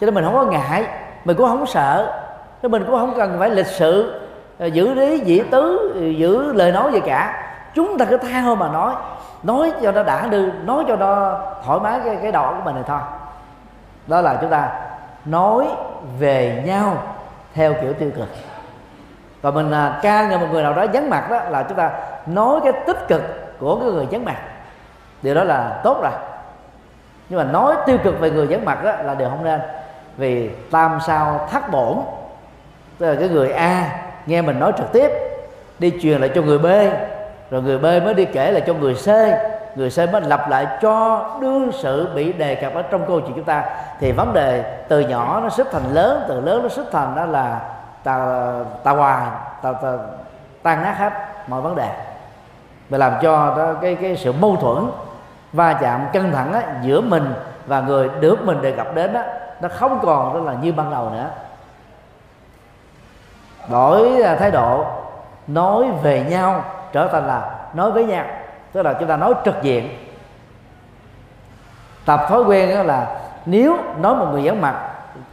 [0.00, 0.84] Cho nên mình không có ngại
[1.24, 2.22] mình cũng không sợ.
[2.62, 4.20] Chứ mình cũng không cần phải lịch sự
[4.58, 7.42] ờ, giữ lý dĩ tứ ờ, giữ lời nói gì cả.
[7.74, 8.94] Chúng ta cứ tha thôi mà nói.
[9.42, 12.74] Nói cho nó đã đưa nói cho nó thoải mái cái cái đầu của mình
[12.74, 13.00] này thôi.
[14.06, 14.68] Đó là chúng ta
[15.24, 15.66] nói
[16.18, 17.02] về nhau
[17.54, 18.28] theo kiểu tiêu cực.
[19.42, 21.90] Và mình à, ca ngợi một người nào đó vắng mặt đó là chúng ta
[22.26, 23.22] nói cái tích cực
[23.60, 24.36] của cái người vắng mặt.
[25.22, 26.12] Điều đó là tốt rồi
[27.28, 29.60] nhưng mà nói tiêu cực về người vắng mặt đó là điều không nên.
[30.16, 31.96] Vì tam sao thắt bổn.
[32.98, 33.90] Tức là cái người a
[34.26, 35.10] nghe mình nói trực tiếp
[35.78, 36.66] đi truyền lại cho người b
[37.50, 39.08] rồi người b mới đi kể lại cho người c.
[39.76, 43.32] Người c mới lặp lại cho đương sự bị đề cập ở trong câu chuyện
[43.36, 43.64] chúng ta.
[44.00, 47.24] Thì vấn đề từ nhỏ nó xếp thành lớn từ lớn nó xếp thành đó
[47.24, 47.60] là
[48.04, 48.44] tà
[48.84, 49.26] tà hoài
[49.62, 49.92] tà, tà,
[50.62, 51.12] tan nát hết
[51.46, 51.88] mọi vấn đề.
[52.88, 54.90] Và làm cho đó, cái cái sự mâu thuẫn
[55.52, 57.34] va chạm căng thẳng á, giữa mình
[57.66, 59.22] và người được mình đề cập đến đó,
[59.60, 61.30] nó không còn đó là như ban đầu nữa.
[63.70, 64.84] Đổi à, thái độ
[65.46, 68.24] nói về nhau trở thành là nói với nhau
[68.72, 69.88] tức là chúng ta nói trực diện.
[72.04, 73.06] Tập thói quen đó là
[73.46, 74.74] nếu nói một người giảng mặt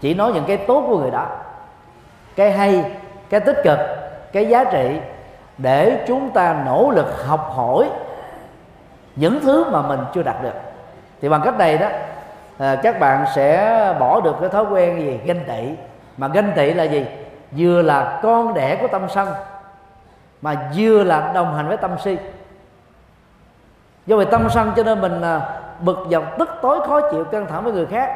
[0.02, 1.26] chỉ nói những cái tốt của người đó
[2.36, 2.92] cái hay
[3.30, 3.80] cái tích cực
[4.34, 5.00] cái giá trị
[5.58, 7.90] để chúng ta nỗ lực học hỏi
[9.16, 10.54] những thứ mà mình chưa đạt được.
[11.22, 11.88] Thì bằng cách này đó
[12.58, 15.20] à, các bạn sẽ bỏ được cái thói quen gì?
[15.26, 15.76] Ganh tị.
[16.18, 17.06] Mà ganh tị là gì?
[17.52, 19.28] Vừa là con đẻ của tâm sân
[20.42, 22.18] mà vừa là đồng hành với tâm si.
[24.06, 25.42] Do vì tâm sân cho nên mình à,
[25.80, 28.10] bực dọc tức tối khó chịu căng thẳng với người khác.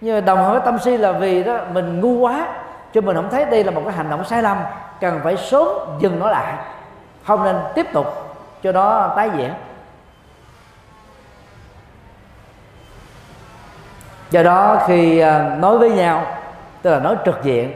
[0.00, 2.46] Nhưng mà đồng hành với tâm si là vì đó mình ngu quá
[2.92, 4.56] cho mình không thấy đây là một cái hành động sai lầm
[5.00, 6.54] cần phải sớm dừng nó lại
[7.24, 8.06] không nên tiếp tục
[8.62, 9.50] cho nó tái diễn.
[14.30, 16.26] Do đó khi à, nói với nhau,
[16.82, 17.72] tức là nói trực diện,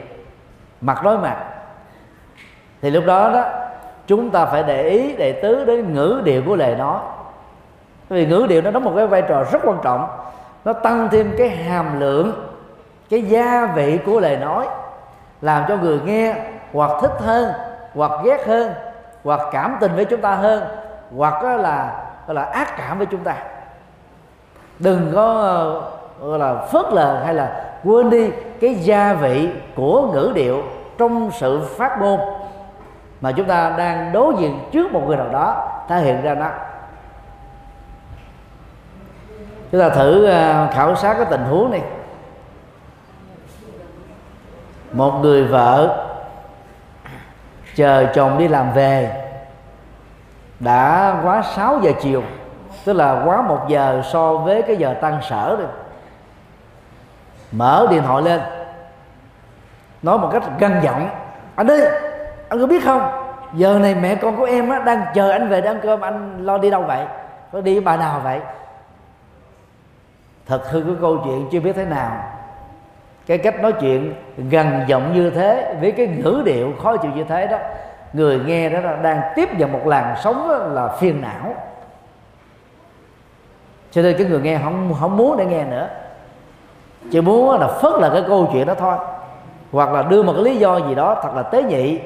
[0.81, 1.37] mặt đối mặt,
[2.83, 3.45] thì lúc đó đó,
[4.07, 6.99] chúng ta phải để ý, để tứ đến ngữ điệu của lời nói.
[8.09, 10.09] Vì ngữ điệu nó đóng một cái vai trò rất quan trọng,
[10.65, 12.49] nó tăng thêm cái hàm lượng,
[13.11, 14.67] cái gia vị của lời nói,
[15.41, 16.35] làm cho người nghe
[16.73, 17.53] hoặc thích hơn,
[17.95, 18.73] hoặc ghét hơn,
[19.25, 20.65] hoặc cảm tình với chúng ta hơn,
[21.17, 23.35] hoặc là, gọi là ác cảm với chúng ta.
[24.79, 25.83] Đừng có ờ,
[26.23, 28.31] gọi là phớt lờ hay là quên đi
[28.61, 30.63] cái gia vị của ngữ điệu
[30.99, 32.21] trong sự phát ngôn
[33.21, 36.49] mà chúng ta đang đối diện trước một người nào đó, thể hiện ra nó.
[39.73, 41.83] Chúng ta thử à, khảo sát cái tình huống này.
[44.93, 46.07] Một người vợ
[47.75, 49.25] chờ chồng đi làm về,
[50.61, 52.23] đã quá 6 giờ chiều,
[52.85, 55.69] tức là quá một giờ so với cái giờ tăng sở rồi
[57.53, 58.41] mở điện thoại lên.
[60.03, 61.09] Nói một cách găng giọng
[61.57, 61.89] anh ơi
[62.49, 63.03] anh có biết không?
[63.55, 66.45] Giờ này mẹ con của em á, đang chờ anh về để ăn cơm anh
[66.47, 67.07] lo đi đâu vậy?
[67.53, 68.41] Có đi với bà nào vậy?
[70.47, 72.25] Thật hư cái câu chuyện chưa biết thế nào.
[73.27, 77.25] Cái cách nói chuyện gần giọng như thế với cái ngữ điệu khó chịu như
[77.25, 77.59] thế đó
[78.13, 81.55] người nghe đó là đang tiếp nhận một làn sóng là phiền não.
[83.91, 85.89] Cho nên cái người nghe không không muốn để nghe nữa
[87.11, 88.97] chỉ muốn là phớt là cái câu chuyện đó thôi.
[89.73, 91.99] Hoặc là đưa một cái lý do gì đó thật là tế nhị.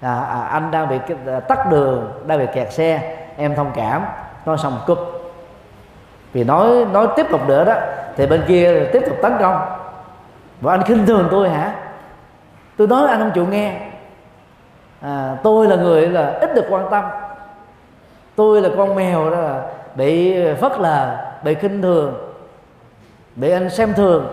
[0.00, 4.04] À, à, anh đang bị à, tắt đường đang bị kẹt xe em thông cảm
[4.46, 4.98] nói xong cúp.
[6.32, 7.74] Vì nói nói tiếp tục nữa đó
[8.16, 9.60] thì bên kia tiếp tục tấn công.
[10.60, 11.74] Và anh khinh thường tôi hả?
[12.76, 13.80] Tôi nói anh không chịu nghe.
[15.00, 17.04] À, tôi là người là ít được quan tâm.
[18.36, 19.62] Tôi là con mèo đó là
[19.94, 22.31] bị phất là bị khinh thường
[23.36, 24.26] bị anh xem thường.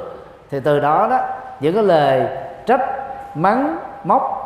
[0.52, 1.20] Thì từ đó đó
[1.60, 2.28] những cái lời
[2.66, 2.82] trách
[3.36, 4.46] mắng móc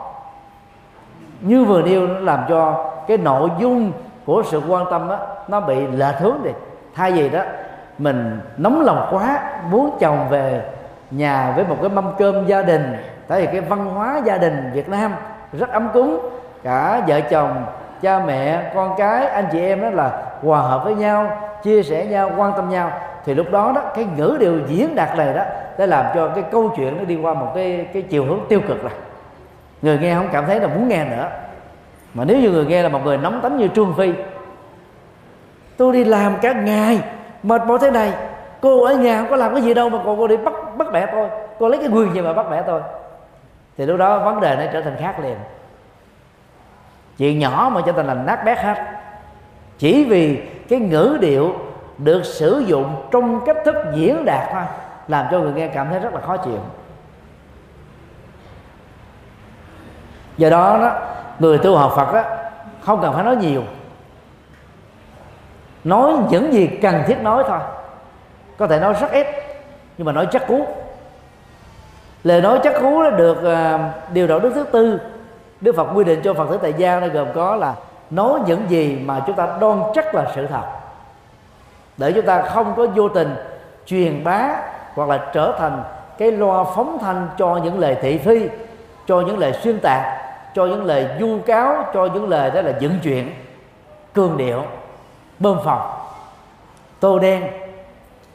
[1.42, 3.92] như vừa nêu nó làm cho cái nội dung
[4.26, 6.52] của sự quan tâm đó, nó bị lệch hướng đi.
[6.96, 7.42] Thay vì đó
[7.98, 9.40] mình nóng lòng quá
[9.70, 10.62] muốn chồng về
[11.12, 14.72] nhà với một cái mâm cơm gia đình tại vì cái văn hóa gia đình
[14.74, 15.14] Việt Nam
[15.54, 16.30] rất ấm cúng.
[16.64, 17.66] Cả vợ chồng
[18.02, 22.06] cha mẹ con cái anh chị em đó là hòa hợp với nhau chia sẻ
[22.06, 22.92] nhau, quan tâm nhau,
[23.26, 25.44] thì lúc đó đó, cái ngữ điều diễn đạt này đó
[25.78, 28.62] để làm cho cái câu chuyện nó đi qua một cái cái chiều hướng tiêu
[28.68, 28.92] cực là
[29.82, 31.30] người nghe không cảm thấy là muốn nghe nữa.
[32.14, 34.14] Mà nếu như người nghe là một người nóng tính như trương phi,
[35.78, 37.00] tôi đi làm cả ngày,
[37.44, 38.14] mệt mỏi thế này,
[38.62, 40.88] cô ở nhà không có làm cái gì đâu mà còn cô đi bắt bắt
[40.92, 42.82] bẻ tôi, cô lấy cái quyền gì mà bắt bẻ tôi?
[43.78, 45.36] Thì lúc đó vấn đề nó trở thành khác liền.
[47.18, 48.86] Chuyện nhỏ mà cho thành là nát bét hết.
[49.78, 51.56] Chỉ vì cái ngữ điệu
[51.98, 54.64] được sử dụng trong cách thức diễn đạt thôi
[55.08, 56.60] làm cho người nghe cảm thấy rất là khó chịu.
[60.38, 61.00] Do đó đó
[61.40, 62.24] người tu học Phật đó
[62.82, 63.64] không cần phải nói nhiều.
[65.84, 67.60] Nói những gì cần thiết nói thôi.
[68.58, 69.28] Có thể nói rất ít
[69.98, 70.68] nhưng mà nói chắc cú.
[72.24, 75.00] Lời nói chắc cú đó được uh, điều đạo đức thứ tư
[75.62, 77.76] Đức Phật quy định cho Phật tử tại gia nó gồm có là
[78.16, 80.64] nói những gì mà chúng ta đoan chắc là sự thật.
[81.98, 83.36] Để chúng ta không có vô tình
[83.86, 84.50] truyền bá
[84.96, 85.84] hoặc là trở thành
[86.18, 88.50] cái loa phóng thanh cho những lời thị phi,
[89.08, 90.04] cho những lời xuyên tạc,
[90.56, 93.34] cho những lời du cáo, cho những lời đó là dựng chuyện
[94.14, 94.62] cương điệu,
[95.40, 95.82] bơm phòng,
[97.00, 97.44] tô đen,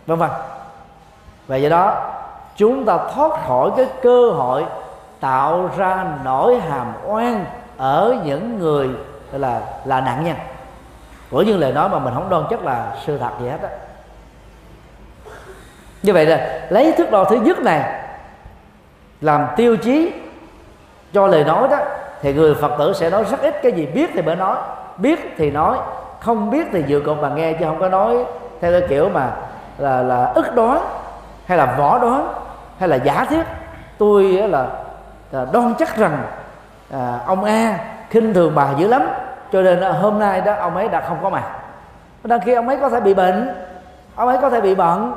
[0.07, 0.31] vân vân.
[1.47, 2.13] Và do đó,
[2.57, 4.65] chúng ta thoát khỏi cái cơ hội
[5.21, 7.45] tạo ra nỗi hàm oan
[7.77, 8.89] ở những người
[9.33, 10.37] là là nạn nhân.
[11.31, 13.69] Của những lời nói mà mình không đoan chắc là sự thật gì hết á.
[16.03, 18.05] Như vậy là lấy thước đo thứ nhất này
[19.21, 20.13] làm tiêu chí
[21.13, 21.79] cho lời nói đó
[22.21, 23.61] thì người phật tử sẽ nói rất ít.
[23.63, 24.57] Cái gì biết thì mới nói
[24.97, 25.79] biết thì nói
[26.21, 28.25] không biết thì dựa cột mà nghe chứ không có nói.
[28.61, 29.31] Theo cái kiểu mà
[29.79, 30.81] là là ức đoán
[31.47, 32.35] hay là võ đoán
[32.79, 33.43] hay là giả thiết
[33.99, 34.67] tôi là,
[35.33, 36.23] là đoan chắc rằng
[36.93, 37.79] à, ông a
[38.11, 39.03] khinh thường bà dữ lắm.
[39.53, 41.45] Cho nên à, hôm nay đó ông ấy đã không có mặt.
[42.25, 43.55] Đôi khi ông ấy có thể bị bệnh
[44.15, 45.15] ông ấy có thể bị bận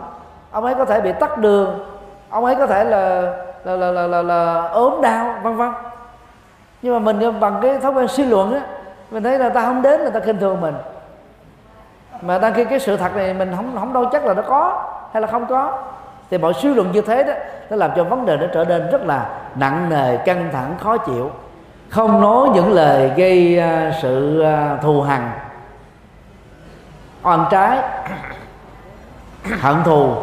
[0.51, 1.85] ông ấy có thể bị tắt đường
[2.29, 3.21] ông ấy có thể là
[3.63, 5.71] là là là, là, là ốm đau vân vân.
[6.81, 8.61] Nhưng mà mình à, bằng cái thói quen suy luận á
[9.11, 10.75] mình thấy là ta không đến là ta khinh thường mình.
[12.21, 14.83] Mà đăng khi cái sự thật này mình không không đâu chắc là nó có
[15.13, 15.77] hay là không có.
[16.29, 17.33] Thì mọi suy luận như thế đó
[17.69, 20.97] nó làm cho vấn đề nó trở nên rất là nặng nề căng thẳng khó
[20.97, 21.31] chịu
[21.91, 25.31] không nói những lời gây à, sự à, thù hằn.
[27.23, 27.77] Oan trái
[29.59, 30.13] hận thù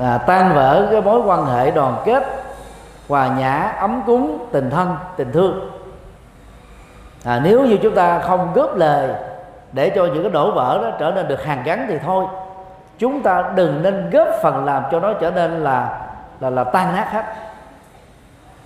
[0.00, 2.24] à, tan vỡ cái mối quan hệ đoàn kết
[3.08, 5.70] hòa nhã ấm cúng tình thân tình thương.
[7.24, 9.10] À, nếu như chúng ta không góp lời
[9.72, 12.24] để cho những cái đổ vỡ đó trở nên được hàn gắn thì thôi.
[12.98, 15.98] Chúng ta đừng nên góp phần làm cho nó trở nên là
[16.40, 17.24] là là tan nát hết.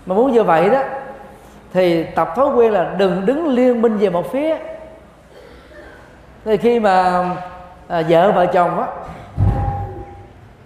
[0.07, 0.81] Mà muốn như vậy đó
[1.73, 4.57] thì tập thói quen là đừng đứng liên minh về một phía.
[6.45, 7.25] Thì khi mà
[7.89, 8.87] à, vợ vợ chồng á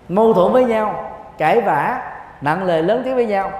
[0.08, 2.02] mâu thuẫn với nhau cãi vã
[2.40, 3.50] nặng lời lớn tiếng với nhau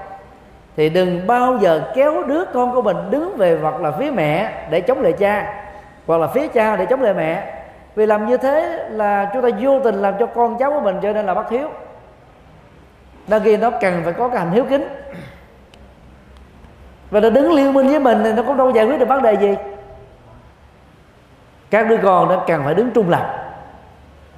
[0.77, 4.51] thì đừng bao giờ kéo đứa con của mình đứng về hoặc là phía mẹ
[4.69, 5.63] để chống lại cha
[6.07, 7.53] hoặc là phía cha để chống lại mẹ.
[7.95, 10.97] Vì làm như thế là chúng ta vô tình làm cho con cháu của mình
[11.01, 11.69] trở nên là bất hiếu.
[13.27, 14.87] Đôi khi nó cần phải có cái hành hiếu kính
[17.15, 19.21] và nó đứng liên minh với mình thì nó cũng đâu giải quyết được vấn
[19.21, 19.55] đề gì.
[21.71, 23.53] Các đứa con nó cần phải đứng trung lập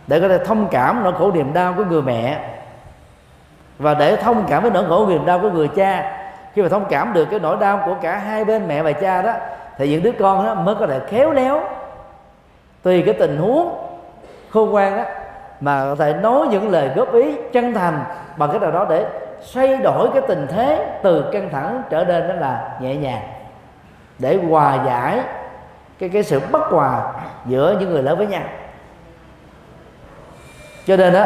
[0.07, 2.39] để có thể thông cảm nỗi khổ niềm đau của người mẹ.
[3.79, 6.17] Và để thông cảm với nỗi khổ niềm đau của người cha.
[6.53, 9.21] Khi mà thông cảm được cái nỗi đau của cả hai bên mẹ và cha
[9.21, 9.33] đó,
[9.77, 11.61] thì những đứa con đó mới có thể khéo léo.
[12.83, 13.77] Tùy cái tình huống,
[14.49, 15.03] khôn ngoan đó,
[15.61, 18.03] mà có thể nói những lời góp ý chân thành
[18.37, 19.05] bằng cái nào đó để
[19.41, 23.21] xoay đổi cái tình thế từ căng thẳng trở nên đó là nhẹ nhàng.
[24.19, 25.19] Để hòa giải
[25.99, 27.13] cái cái sự bất hòa
[27.45, 28.41] giữa những người lớn với nhau.
[30.85, 31.25] Cho nên đó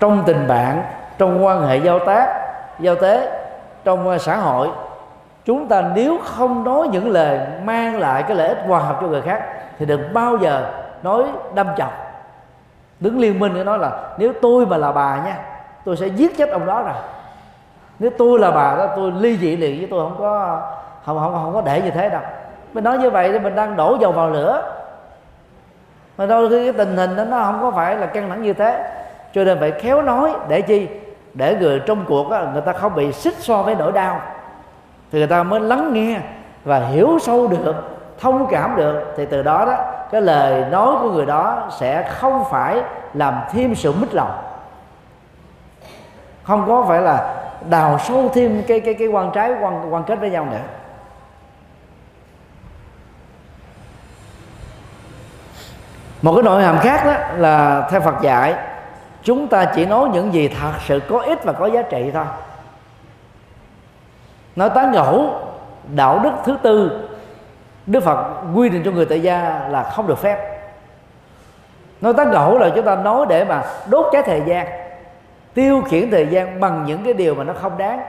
[0.00, 0.82] trong tình bạn,
[1.18, 2.26] trong quan hệ giao tác,
[2.78, 3.42] giao tế,
[3.84, 4.68] trong ờ, xã hội,
[5.44, 9.06] chúng ta nếu không nói những lời mang lại cái lợi ích hòa hợp cho
[9.06, 9.42] người khác
[9.78, 10.70] thì đừng bao giờ
[11.02, 11.92] nói đâm chọc.
[13.00, 15.36] Đứng liên minh để nói là nếu tôi mà là bà nha,
[15.84, 16.94] tôi sẽ giết chết ông đó rồi
[17.98, 20.60] nếu tôi là bà đó tôi ly dị liền với tôi không có
[21.04, 22.20] không không không có để như thế đâu.
[22.72, 24.62] Mình nói như vậy thì mình đang đổ dầu vào lửa.
[26.16, 28.52] Mà đôi khi cái tình hình đó nó không có phải là căng thẳng như
[28.52, 28.84] thế.
[29.34, 30.88] Cho nên phải khéo nói để chi?
[31.34, 34.20] Để người trong cuộc đó, người ta không bị xích so với nỗi đau.
[35.12, 36.20] Thì người ta mới lắng nghe
[36.64, 37.74] và hiểu sâu được
[38.20, 39.14] thông cảm được.
[39.16, 39.74] Thì từ đó đó
[40.10, 42.82] cái lời nói của người đó sẽ không phải
[43.14, 44.30] làm thêm sự mít lòng.
[46.42, 47.34] Không có phải là
[47.70, 50.60] đào sâu thêm cái cái cái quan trái quan quan kết với nhau nữa.
[56.22, 58.54] Một cái nội hàm khác đó là theo Phật dạy,
[59.22, 62.24] chúng ta chỉ nói những gì thật sự có ích và có giá trị thôi.
[64.56, 65.40] Nói tán gẫu,
[65.94, 67.08] đạo đức thứ tư,
[67.86, 70.62] đức phật quy định cho người tại gia là không được phép.
[72.00, 74.81] Nói tán gẫu là chúng ta nói để mà đốt cháy thời gian
[75.54, 78.00] tiêu khiển thời gian bằng những cái điều mà nó không đáng.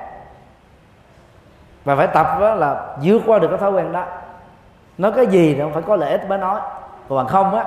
[1.86, 4.06] Và phải tập đó là vượt qua được cái thói quen đó.
[4.98, 6.62] Nói cái gì nó phải có lợi ích mới nói.
[7.10, 7.66] Còn bằng không á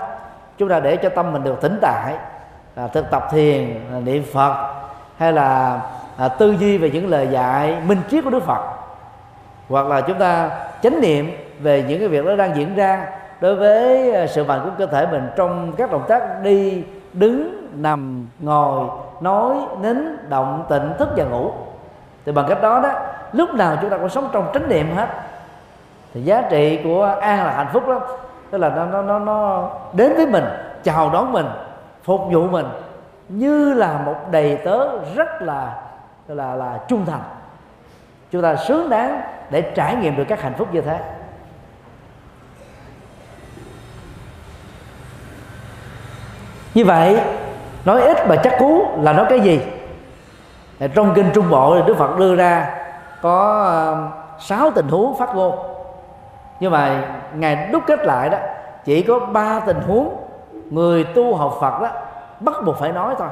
[0.59, 2.15] chúng ta để cho tâm mình được tỉnh tại
[2.77, 4.75] là thực tập thiền là niệm phật
[5.17, 5.81] hay là
[6.17, 8.63] à, tư duy về những lời dạy minh triết của đức phật.
[9.69, 10.51] Hoặc là chúng ta
[10.83, 13.07] chánh niệm về những cái việc đó đang diễn ra
[13.41, 17.66] đối với à, sự vận của cơ thể mình trong các động tác đi đứng
[17.77, 18.89] nằm, ngồi,
[19.21, 21.51] nói, nín, động tịnh thức và ngủ.
[22.25, 22.91] Thì bằng cách đó đó,
[23.33, 25.09] lúc nào chúng ta cũng sống trong chánh niệm hết.
[26.15, 28.01] Thì giá trị của an là hạnh phúc đó
[28.51, 30.45] tức là nó nó nó nó đến với mình,
[30.83, 31.47] chào đón mình,
[32.03, 32.67] phục vụ mình
[33.29, 35.75] như là một đầy tớ rất là
[36.29, 37.23] là là trung thành.
[38.31, 39.21] Chúng ta xứng đáng
[39.51, 41.01] để trải nghiệm được các hạnh phúc như thế.
[46.75, 47.21] Như vậy
[47.87, 49.61] nói ít mà chắc cú là nói cái gì?
[50.95, 52.75] Trong kinh trung bộ thì đức phật đưa ra
[53.23, 53.67] có
[54.39, 55.59] sáu tình huống phát ngôn
[56.61, 58.39] nhưng mà ngài đúc kết lại đó
[58.85, 60.17] chỉ có ba tình huống
[60.71, 61.89] người tu học phật đó
[62.41, 63.29] bắt buộc phải nói thôi.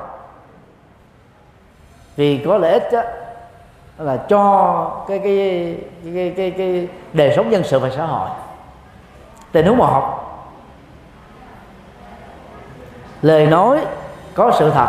[2.16, 3.02] Vì có lợi ích đó,
[3.98, 5.76] là cho cái cái
[6.14, 8.28] cái cái, cái đời sống dân sự và xã hội.
[9.52, 10.02] Tình huống một
[13.22, 13.80] lời nói
[14.34, 14.88] có sự thật.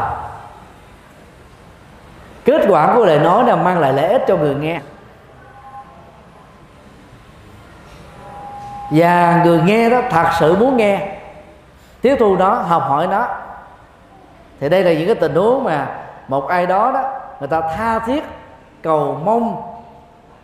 [2.46, 4.80] Kết quả của lời nói là mang lại lợi ích cho người nghe.
[8.92, 11.08] Và người nghe đó thật sự muốn nghe.
[12.02, 13.28] Tiếp thu nó học hỏi nó.
[14.60, 15.88] Thì đây là những cái tình huống mà
[16.28, 17.04] một ai đó đó,
[17.40, 18.24] người ta tha thiết,
[18.84, 19.62] cầu mong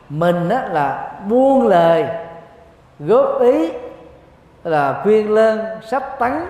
[0.10, 2.06] mình đó là buông lời,
[3.00, 3.72] góp ý,
[4.64, 6.46] là khuyên lên sách tấn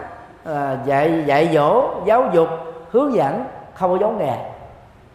[0.46, 2.48] à, dạy dạy dỗ giáo dục
[2.92, 4.38] hướng dẫn không có giấu nghề.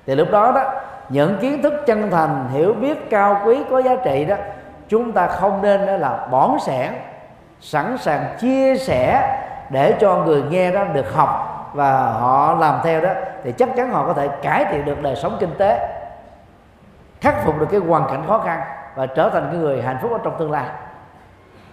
[0.06, 0.62] Thì lúc đó đó
[1.08, 4.36] những kiến thức chân thành hiểu biết cao quý có giá trị đó
[4.88, 6.92] chúng ta không nên đó là bỏn sẻ
[7.60, 9.38] sẵn sàng chia sẻ
[9.70, 13.10] để cho người nghe đó được học và họ làm theo đó
[13.44, 15.88] thì chắc chắn họ có thể cải thiện được đời sống kinh tế
[17.20, 18.60] khắc phục được cái hoàn cảnh khó khăn
[18.94, 20.64] và trở thành cái người hạnh phúc ở trong tương lai.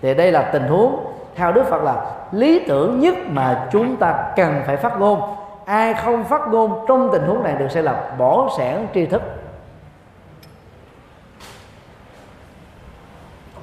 [0.02, 1.96] Thì đây là tình huống theo Đức Phật là
[2.32, 5.36] lý tưởng nhất mà chúng ta cần phải phát ngôn.
[5.66, 9.22] Ai không phát ngôn, trong tình huống này được sẽ là bỏ sẻn tri thức.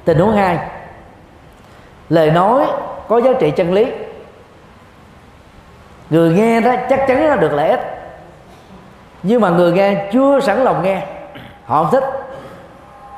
[0.05, 0.59] Tình huống hai,
[2.09, 2.66] lời nói
[3.09, 3.93] có giá trị chân lý.
[6.11, 7.81] Người nghe đó chắc chắn nó được lợi ích.
[9.23, 11.07] Nhưng mà người nghe chưa sẵn lòng nghe,
[11.64, 12.05] họ không thích.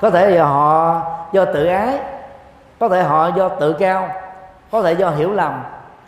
[0.01, 1.01] Có thể là họ
[1.33, 1.99] do tự ái,
[2.81, 4.09] có thể họ do tự cao
[4.73, 5.63] có thể do hiểu lầm,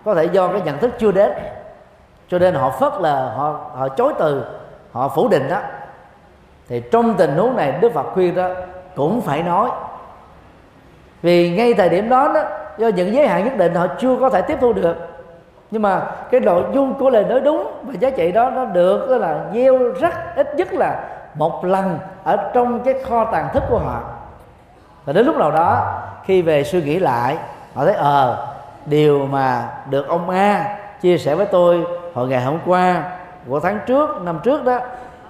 [0.05, 1.33] có thể do cái nhận thức chưa đến.
[2.29, 4.45] Cho nên họ phớt là họ họ chối từ,
[4.93, 5.59] họ phủ định đó.
[6.69, 8.49] Thì trong tình huống này, đức phật khuyên đó,
[8.97, 9.71] cũng phải nói.
[11.23, 12.43] Vì ngay thời điểm đó đó,
[12.79, 14.97] do những giới hạn nhất định họ chưa có thể tiếp thu được.
[15.71, 19.07] Nhưng mà cái nội dung của lời nói đúng và giá trị đó, nó được
[19.11, 21.01] đó là gieo rất ít nhất là
[21.35, 24.01] một lần ở trong cái kho tàng thức của họ.
[25.05, 27.37] Và đến lúc nào đó, khi về suy nghĩ lại,
[27.75, 28.47] họ thấy ờ
[28.87, 33.03] điều mà được ông A chia sẻ với tôi hồi ngày hôm qua
[33.49, 34.79] của tháng trước, năm trước đó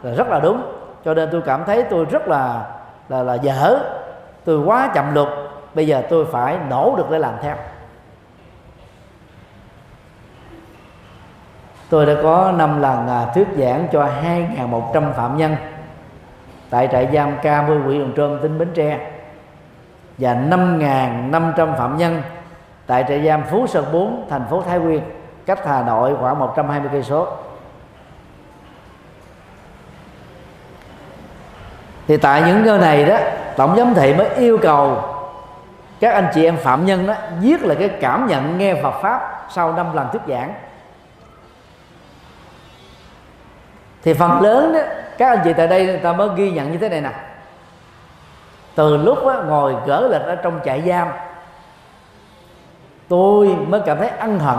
[0.03, 0.63] là rất là đúng.
[1.05, 2.67] Cho nên tôi cảm thấy tôi rất là
[3.09, 3.79] là là dở.
[4.45, 5.29] Tôi quá chậm luật.
[5.75, 7.57] Bây giờ tôi phải nỗ lực để làm theo.
[11.91, 15.57] Tôi đã có năm lần à, thuyết giảng cho 2.100 phạm nhân
[16.71, 19.11] tại trại giam K10 huyện Đồng Trơm tỉnh Bến Tre
[20.19, 22.23] và 5.500 phạm nhân
[22.87, 25.03] tại trại giam Phú Sơn 4 thành phố Thái Nguyên
[25.47, 27.29] cách Hà Nội khoảng 120 cây số.
[32.09, 33.19] Thì tại những nơi này đó
[33.57, 35.03] tổng giám thị mới yêu cầu
[36.01, 39.47] các anh chị em phạm nhân đó viết lại cái cảm nhận nghe Phật pháp
[39.51, 40.55] sau năm lần thuyết giảng.
[44.03, 44.81] Thì phần lớn đó,
[45.19, 47.11] các anh chị tại đây người ta mới ghi nhận như thế này nè.
[48.75, 51.09] Từ lúc đó, ngồi gỡ lịch ở trong trại giam
[53.09, 54.59] tôi mới cảm thấy ân hận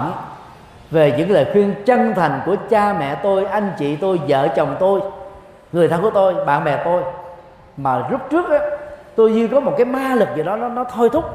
[0.92, 4.76] về những lời khuyên chân thành của cha mẹ tôi anh chị tôi vợ chồng
[4.80, 5.02] tôi
[5.72, 7.04] người thân của tôi bạn bè tôi.
[7.78, 8.60] Mà lúc trước á
[9.16, 11.26] tôi như có một cái ma lực gì đó nó, nó thôi thúc.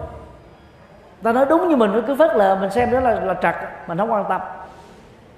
[1.23, 3.55] Ta nói đúng như mình cứ phớt lờ mình xem đó là là trật
[3.87, 4.41] mình không quan tâm.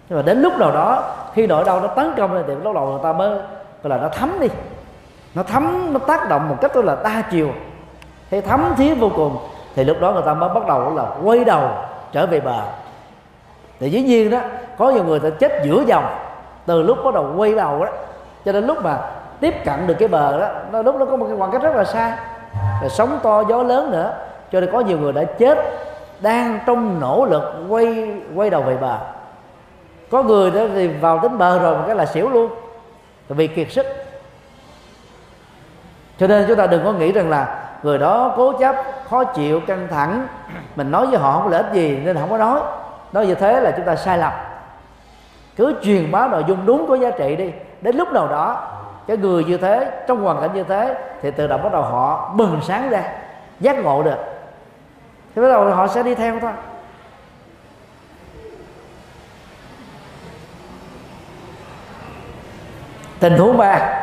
[0.08, 2.74] Nhưng mà đến lúc nào đó khi nỗi đau nó tấn công lên thì lúc
[2.74, 3.28] đầu người ta mới
[3.82, 4.48] gọi là nó thấm đi.
[5.34, 7.48] Nó thấm nó tác động một cách tôi là đa chiều.
[8.30, 9.36] Thì thấm thía vô cùng
[9.74, 11.70] thì lúc đó người ta mới bắt đầu là quay đầu
[12.12, 12.62] trở về bờ.
[13.80, 14.38] Thì dĩ nhiên đó,
[14.78, 16.04] có nhiều người ta chết giữa dòng
[16.66, 17.90] từ lúc bắt đầu quay đầu đó.
[18.44, 18.98] Cho đến lúc mà
[19.40, 21.76] tiếp cận được cái bờ đó, nó lúc nó có một cái khoảng cách rất
[21.76, 22.16] là xa.
[22.80, 24.14] Rồi sóng to, gió lớn nữa.
[24.52, 25.58] Cho nên có nhiều người đã chết
[26.20, 28.96] đang trong nỗ lực quay quay đầu về bờ.
[30.10, 32.50] Có người đó thì vào đến bờ rồi một cái là xỉu luôn.
[33.28, 33.86] Vì kiệt sức.
[36.18, 38.76] Cho nên chúng ta đừng có nghĩ rằng là người đó cố chấp
[39.12, 40.26] khó chịu, căng thẳng.
[40.76, 42.60] Mình nói với họ không có lợi ích gì, nên không có nói.
[43.12, 44.32] Nói như thế là chúng ta sai lầm.
[45.56, 47.50] Cứ truyền bá nội dung đúng có giá trị đi.
[47.80, 48.68] Đến lúc nào đó,
[49.06, 52.32] cái người như thế, trong hoàn cảnh như thế, thì tự động bắt đầu họ
[52.36, 53.02] bừng sáng ra,
[53.60, 54.18] giác ngộ được.
[55.34, 56.52] Thì bắt đầu họ sẽ đi theo thôi.
[63.20, 63.98] Tình huống ba.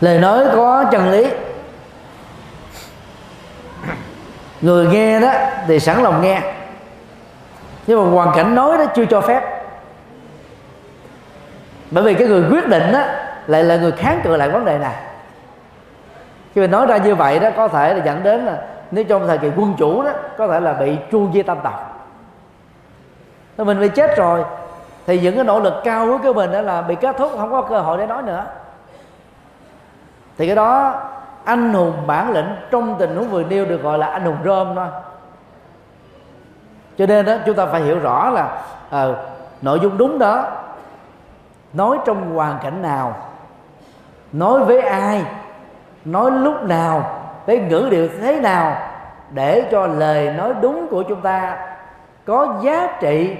[0.00, 1.30] Lời nói có chân lý.
[4.60, 5.32] Người nghe đó
[5.66, 6.40] thì sẵn lòng nghe.
[7.86, 9.64] Nhưng mà hoàn cảnh nói đó chưa cho phép.
[11.90, 13.00] Bởi vì cái người quyết định đó
[13.46, 14.94] lại là người kháng cự lại vấn đề này.
[16.54, 18.58] Khi mình nói ra như vậy đó, có thể là dẫn đến là
[18.90, 22.08] nếu trong thời kỳ quân chủ đó, có thể là bị chu di tâm tộc.
[23.58, 24.44] Thì mình bị chết rồi,
[25.06, 27.50] thì những cái nỗ lực cao của của mình đó là bị kết thúc, không
[27.50, 28.44] có cơ hội để nói nữa.
[30.38, 31.02] Thì cái đó
[31.50, 34.74] anh hùng bản lĩnh trong tình huống vừa nêu được gọi là anh hùng rơm
[34.74, 34.86] thôi.
[36.98, 39.06] Cho nên đó chúng ta phải hiểu rõ là à,
[39.62, 40.44] nội dung đúng đó.
[41.72, 43.16] Nói trong hoàn cảnh nào
[44.32, 45.22] nói với ai
[46.04, 48.76] nói lúc nào với ngữ điệu thế nào
[49.30, 51.56] để cho lời nói đúng của chúng ta
[52.24, 53.36] có giá trị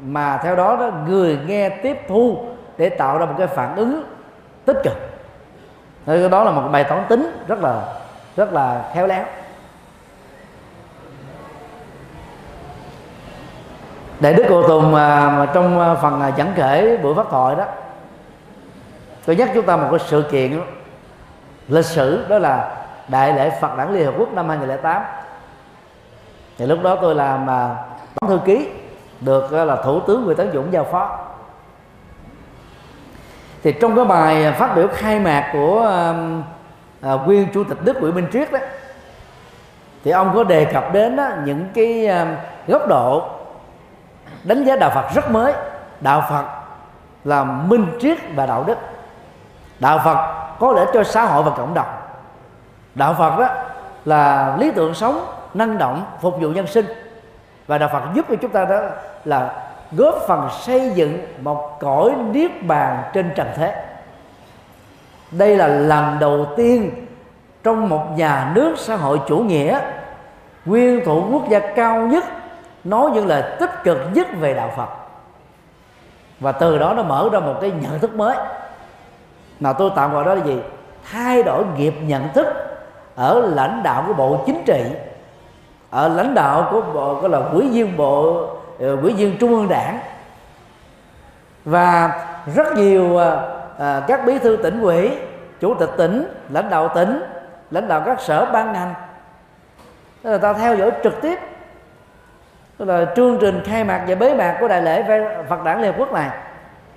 [0.00, 2.38] mà theo đó đó người nghe tiếp thu
[2.78, 4.04] để tạo ra một cái phản ứng
[4.64, 5.13] tích cực.
[6.06, 7.82] Thế đó là một bài toán tính rất là
[8.36, 9.24] rất là khéo léo.
[14.20, 17.56] Đại Đức Cô Tùng à, mà trong à, phần à, giảng kể buổi phát thoại
[17.56, 17.64] đó,
[19.26, 20.60] tôi nhắc chúng ta một cái sự kiện
[21.68, 22.76] lịch sử đó là
[23.08, 25.02] đại lễ Phật đảng Liên Hợp Quốc năm 2008
[26.58, 27.76] thì lúc đó tôi làm mà
[28.20, 28.68] tổng thư ký
[29.20, 31.18] được là thủ tướng Nguyễn Tấn Dũng giao phó
[33.64, 36.42] thì trong cái bài phát biểu khai mạc của um,
[37.00, 38.58] à, nguyên chủ tịch nước Nguyễn Minh Triết đó
[40.04, 42.36] thì ông có đề cập đến đó, những cái à,
[42.66, 43.28] góc độ
[44.44, 45.52] đánh giá đạo Phật rất mới.
[46.00, 46.44] Đạo Phật
[47.24, 48.78] là minh triết và đạo đức.
[49.80, 51.88] Đạo Phật có lẽ cho xã hội và cộng đồng.
[52.94, 53.48] Đạo Phật đó
[54.04, 56.86] là lý tưởng sống năng động phục vụ nhân sinh.
[57.66, 58.80] Và đạo Phật giúp cho chúng ta đó
[59.24, 63.84] là góp phần xây dựng một cõi niết bàn trên trần thế.
[65.30, 67.06] Đây là lần đầu tiên
[67.62, 69.80] trong một nhà nước xã hội chủ nghĩa,
[70.64, 72.24] nguyên thủ quốc gia cao nhất,
[72.84, 74.88] nói những lời tích cực nhất về đạo Phật.
[76.40, 78.36] Và từ đó nó mở ra một cái nhận thức mới.
[79.60, 80.58] Mà tôi tạm gọi đó là gì?
[81.12, 82.46] Thay đổi nghiệp nhận thức
[83.16, 84.82] ở lãnh đạo của bộ chính trị,
[85.90, 88.46] ở lãnh đạo của bộ, gọi là quỹ viên bộ
[88.80, 89.98] Ờ, quỹ viên trung ương đảng.
[91.64, 92.12] Và
[92.54, 93.18] rất nhiều
[93.78, 95.18] à, các bí thư tỉnh ủy
[95.60, 97.22] chủ tịch tỉnh lãnh đạo tỉnh
[97.70, 98.94] lãnh đạo các sở ban ngành
[100.22, 101.38] người ta theo dõi trực tiếp
[102.78, 105.04] tức là chương trình khai mạc và bế mạc của đại lễ
[105.48, 106.28] Phật đản Liên Hợp Quốc này.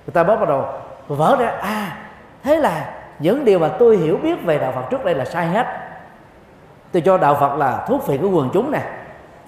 [0.06, 0.66] Người ta mới bắt đầu
[1.08, 1.96] vỡ ra à
[2.44, 2.84] thế là
[3.18, 5.66] những điều mà tôi hiểu biết về đạo Phật trước đây là sai hết.
[6.92, 8.80] Tôi cho đạo Phật là thuốc phiện của quần chúng nè.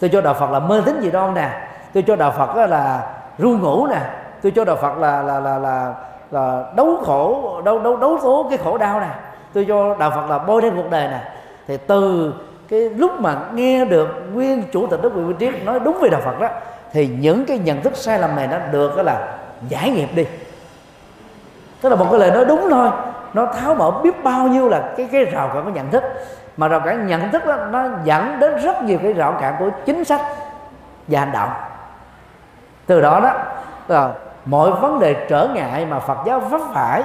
[0.01, 1.49] Tôi cho đạo Phật là mê tín gì đoan nè
[1.95, 3.03] tôi cho đạo Phật là
[3.39, 4.01] ru ngủ nè.
[4.43, 5.95] Tôi cho đạo Phật là là là là,
[6.31, 9.09] là đấu khổ đấu đấu đấu tố cái khổ đau nè.
[9.55, 11.21] Tôi cho đạo Phật là bôi đen cuộc đời nè.
[11.69, 12.35] Thì từ
[12.69, 16.09] cái lúc mà nghe được nguyên chủ tịch đức Nguyễn Minh Triết nói đúng về
[16.09, 16.49] đạo Phật đó
[16.93, 19.29] thì những cái nhận thức sai lầm này nó được đó là
[19.69, 20.27] giải nghiệp đi.
[21.81, 22.89] Tức là một cái lời nói đúng thôi.
[23.35, 26.03] Nó tháo mở biết bao nhiêu là cái cái rào cản của nhận thức.
[26.57, 29.71] Mà rào cản nhận thức đó nó dẫn đến rất nhiều cái rào cản của
[29.87, 30.21] chính sách
[31.09, 31.49] và hành động
[32.91, 33.33] từ đó đó
[33.89, 34.13] là
[34.45, 37.03] mọi vấn đề trở ngại mà Phật giáo vấp phải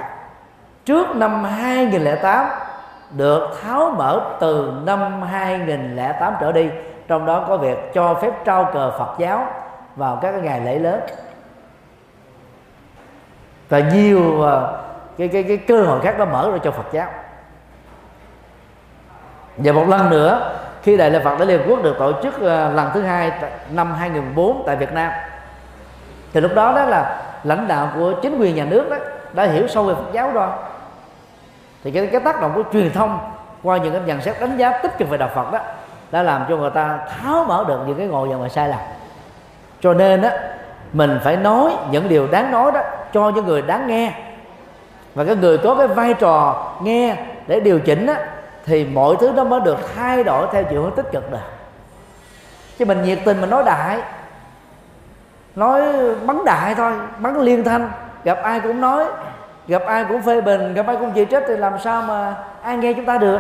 [0.86, 2.48] trước năm 2008
[3.12, 6.70] được tháo mở từ năm 2008 trở đi.
[7.08, 9.48] Trong đó có việc cho phép trao cờ Phật giáo
[9.96, 11.00] vào các ngày lễ lớn.
[13.70, 14.62] Và nhiều à,
[15.18, 17.08] cái cái cái cơ hội khác đã mở ra cho Phật giáo.
[19.58, 22.70] Và một lần nữa, khi đại lễ Phật đại liên quốc được tổ chức à,
[22.70, 23.32] lần thứ hai
[23.72, 25.12] năm 2014 tại Việt Nam
[26.36, 28.96] thì lúc đó đó là lãnh đạo của chính quyền nhà nước đó
[29.34, 30.48] đã hiểu sâu về Phật giáo rồi.
[31.84, 33.20] Thì cái, cái tác động của truyền thông
[33.64, 35.60] qua những cái nhận xét đánh giá tích cực về đạo Phật đó
[36.12, 38.80] đã làm cho người ta tháo mở được những cái ngộ nhận mà sai lầm.
[39.82, 40.32] Cho nên á
[40.94, 42.82] mình phải nói những điều đáng nói đó
[43.14, 44.12] cho những người đáng nghe.
[45.14, 47.16] Và cái người có cái vai trò nghe
[47.48, 48.16] để điều chỉnh á
[48.66, 51.38] thì mọi thứ nó mới được thay đổi theo chiều hướng tích cực được.
[52.80, 54.00] Chứ mình nhiệt tình mình nói đại
[55.56, 55.82] nói
[56.26, 57.92] bắn đại thôi bắn liên thanh.
[58.24, 59.06] Gặp ai cũng nói
[59.68, 62.78] gặp ai cũng phê bình gặp ai cũng chỉ trích thì làm sao mà ai
[62.78, 63.40] nghe chúng ta được?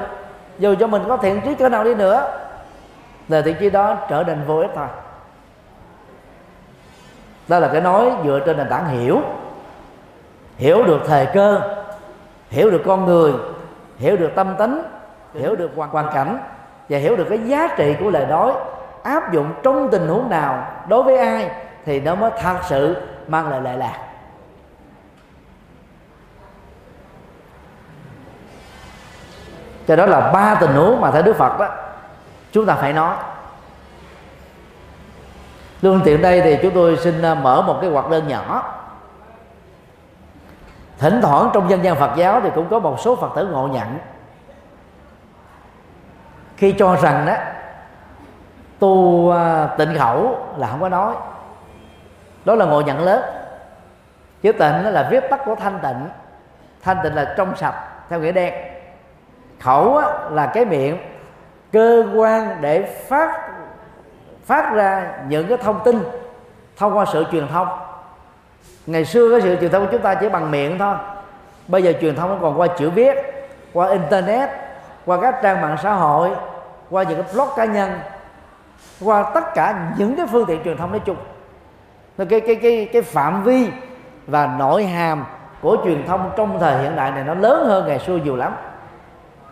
[0.59, 2.38] Dù cho mình có thiện trí cỡ nào đi nữa
[3.28, 4.88] lời thiện trí đó trở nên vô ích thôi.
[7.47, 9.22] Đó là cái nói dựa trên nền tảng hiểu.
[10.57, 11.61] Hiểu được thời cơ
[12.49, 13.34] hiểu được con người
[13.97, 14.82] hiểu được tâm tính
[15.34, 16.39] hiểu được hoàn, hoàn cảnh
[16.89, 18.53] và hiểu được cái giá trị của lời nói
[19.03, 21.51] áp dụng trong tình huống nào đối với ai
[21.86, 24.00] thì nó mới thật sự mang lại lệ lạc.
[29.88, 31.70] Cho đó là ba tình huống mà theo đức phật đó
[32.52, 33.16] chúng ta phải nói.
[35.82, 38.74] Lương tiện đây thì chúng tôi xin à, mở một cái hoạt đơn nhỏ.
[40.98, 43.68] Thỉnh thoảng trong dân gian phật giáo thì cũng có một số phật tử ngộ
[43.68, 43.98] nhận.
[46.58, 47.36] Khi cho rằng đó
[48.80, 51.16] tu à, tịnh khẩu là không có nói
[52.46, 53.22] đó là ngồi nhận lớn.
[54.41, 56.10] Chữ tịnh là viết tắt của thanh tịnh.
[56.84, 57.76] Thanh tịnh là trong sạch,
[58.10, 58.54] theo nghĩa đen.
[59.60, 60.98] Khẩu là cái miệng,
[61.74, 63.41] cơ quan để phát
[64.46, 66.04] phát ra những cái thông tin
[66.78, 67.68] thông qua sự truyền thông.
[68.86, 70.96] Ngày xưa cái sự truyền thông của chúng ta chỉ bằng miệng thôi.
[71.68, 73.18] Bây giờ truyền thông nó còn qua chữ viết,
[73.74, 74.50] qua internet,
[75.06, 76.30] qua các trang mạng xã hội,
[76.89, 78.00] qua những cái blog cá nhân,
[79.02, 81.18] qua tất cả những cái phương tiện truyền thông nói chung
[82.18, 83.68] cái cái cái cái phạm vi
[84.28, 85.26] và nội hàm
[85.61, 88.55] của truyền thông trong thời hiện đại này nó lớn hơn ngày xưa nhiều lắm.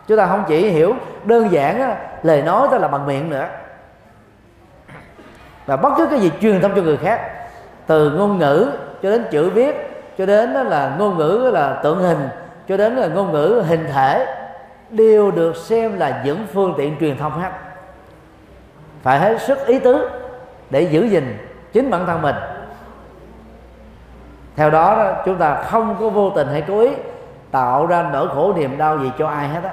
[0.06, 0.94] Chúng ta không chỉ hiểu
[1.24, 3.46] đơn giản lời nói đó là bằng miệng nữa.
[5.66, 7.20] Và bất cứ cái gì truyền thông cho người khác,
[7.86, 8.70] từ ngôn ngữ
[9.02, 12.28] cho đến chữ viết, cho đến đó là ngôn ngữ là tượng hình,
[12.68, 14.26] cho đến là ngôn ngữ hình thể,
[14.90, 17.50] đều được xem là những phương tiện truyền thông hết
[19.02, 20.10] phải hết sức ý tứ
[20.70, 21.38] để giữ gìn
[21.72, 22.36] chính bản thân mình
[24.56, 26.90] theo đó chúng ta không có vô tình hay cố ý
[27.50, 29.70] tạo ra nỗi khổ niềm đau gì cho ai hết á.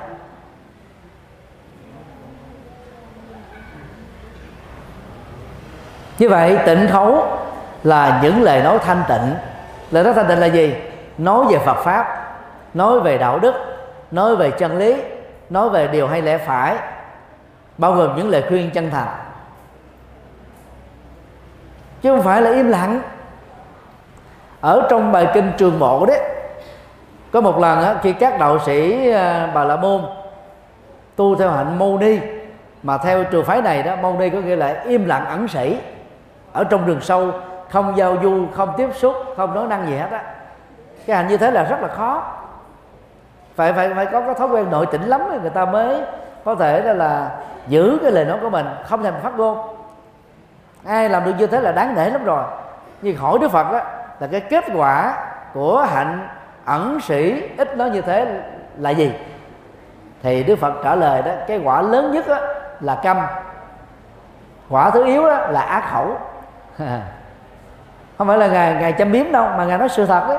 [6.19, 7.27] Như vậy, tịnh khấu
[7.83, 9.35] là những lời nói thanh tịnh.
[9.91, 10.75] Lời nói thanh tịnh là gì?
[11.17, 12.35] Nói về phật pháp,
[12.73, 13.55] nói về đạo đức,
[14.11, 15.01] nói về chân lý,
[15.49, 16.77] nói về điều hay lẽ phải,
[17.77, 19.07] bao gồm những lời khuyên chân thành.
[22.01, 23.01] Chứ không phải là im lặng
[24.61, 26.19] ở trong bài kinh trường bộ đấy
[27.31, 30.01] có một lần á, khi các đạo sĩ à, bà la môn
[31.15, 32.19] tu theo hạnh mâu ni
[32.83, 35.77] mà theo trường phái này đó mâu ni có nghĩa là im lặng ẩn sĩ
[36.53, 37.31] ở trong rừng sâu
[37.69, 40.23] không giao du không tiếp xúc không nói năng gì hết á.
[41.07, 42.23] Cái hành như thế là rất là khó.
[43.55, 46.01] Phải phải phải có cái thói quen nội tỉnh lắm người ta mới
[46.45, 47.31] có thể là, là
[47.67, 49.57] giữ cái lời nói của mình không thèm phát ngôn.
[50.85, 52.43] Ai làm được như thế là đáng nể lắm rồi.
[53.01, 53.81] Nhưng hỏi đức phật đó
[54.21, 55.17] là cái kết quả
[55.53, 56.27] của hạnh
[56.65, 58.41] ẩn sĩ ít nói như thế
[58.77, 59.13] là gì?
[60.23, 62.37] Thì đức phật trả lời đó, cái quả lớn nhất đó
[62.79, 63.17] là câm.
[64.69, 66.17] Quả thứ yếu đó là ác khẩu.
[68.17, 70.37] Không phải là ngài ngài châm biếm đâu, mà ngài nói sự thật đấy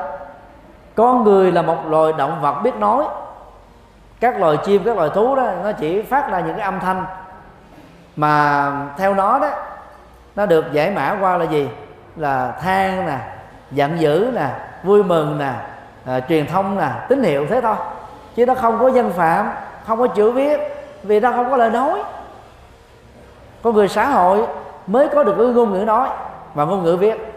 [0.95, 3.05] con người là một loài động vật biết nói.
[4.19, 7.05] Các loài chim, các loài thú đó, nó chỉ phát ra những cái âm thanh.
[8.15, 9.49] Mà theo nó đó,
[10.35, 11.69] nó được giải mã qua là gì?
[12.15, 13.32] Là than nè
[13.73, 14.47] giận dữ nè
[14.83, 15.51] vui mừng nè
[16.05, 17.75] à, truyền thông nè tín hiệu thế thôi.
[18.35, 19.49] Chứ nó không có dân phạm
[19.87, 20.59] không có chữ viết
[21.03, 22.03] vì nó không có lời nói.
[23.63, 24.47] Con người xã hội
[24.87, 26.09] mới có được cái ngôn ngữ nói
[26.53, 27.33] và ngôn ngữ viết.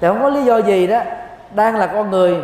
[0.00, 1.00] Thì không có lý do gì đó
[1.54, 2.42] đang là con người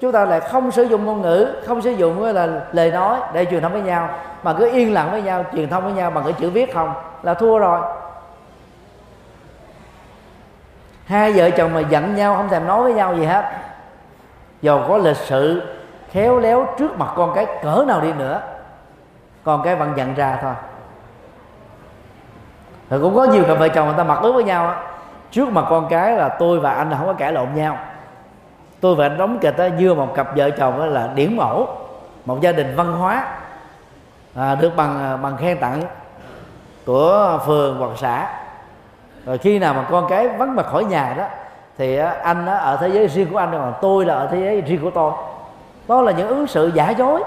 [0.00, 3.44] chúng ta lại không sử dụng ngôn ngữ không sử dụng là lời nói để
[3.44, 4.08] truyền thông với nhau
[4.42, 6.94] mà cứ yên lặng với nhau truyền thông với nhau bằng cái chữ viết không
[7.22, 7.80] là thua rồi
[11.06, 13.44] hai vợ chồng mà giận nhau không thèm nói với nhau gì hết.
[14.62, 15.62] Dầu có lịch sự
[16.10, 18.40] khéo léo trước mặt con cái cỡ nào đi nữa
[19.44, 20.52] con cái vẫn giận ra thôi.
[22.90, 24.76] Rồi cũng có nhiều cặp vợ chồng người ta mặc ước với nhau á.
[25.30, 27.78] Trước mặt con cái là tôi và anh là không có cãi lộn nhau.
[28.80, 31.68] Tôi và anh đóng kịch đó như một cặp vợ chồng đó là điển mẫu
[32.24, 33.38] một gia đình văn hóa
[34.34, 35.82] à, được bằng à, bằng khen tặng
[36.86, 38.28] của phường hoặc xã
[39.26, 41.24] rồi khi nào mà con cái vắng mặt khỏi nhà đó,
[41.78, 44.80] thì anh ở thế giới riêng của anh còn tôi là ở thế giới riêng
[44.82, 45.12] của tôi.
[45.88, 47.22] Đó là những ứng sự giả dối.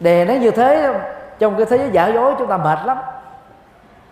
[0.00, 0.94] Đè nó như thế,
[1.38, 2.98] trong cái thế giới giả dối chúng ta mệt lắm.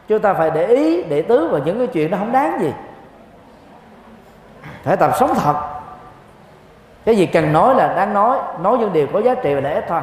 [0.09, 2.73] Chúng ta phải để ý, để tứ vào những cái chuyện nó không đáng gì.
[4.83, 5.55] Phải tập sống thật.
[7.05, 9.75] Cái gì cần nói là đáng nói nói những điều có giá trị và lợi
[9.75, 10.01] ích thôi.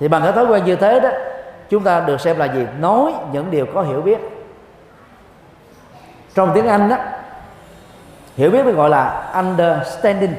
[0.00, 1.08] Thì bằng cái thói quen như thế đó,
[1.68, 2.66] chúng ta được xem là gì?
[2.80, 4.37] Nói những điều có hiểu biết
[6.38, 6.96] trong tiếng anh đó
[8.36, 10.34] hiểu biết mới gọi là understanding.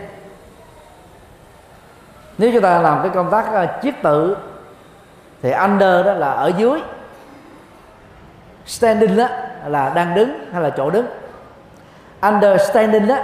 [2.38, 4.38] Nếu chúng ta làm cái công tác ờ, chiết tự
[5.42, 6.82] thì under đó là ở dưới.
[8.66, 9.28] Standing đó
[9.66, 11.06] là đang đứng hay là chỗ đứng.
[12.22, 13.18] Understanding đó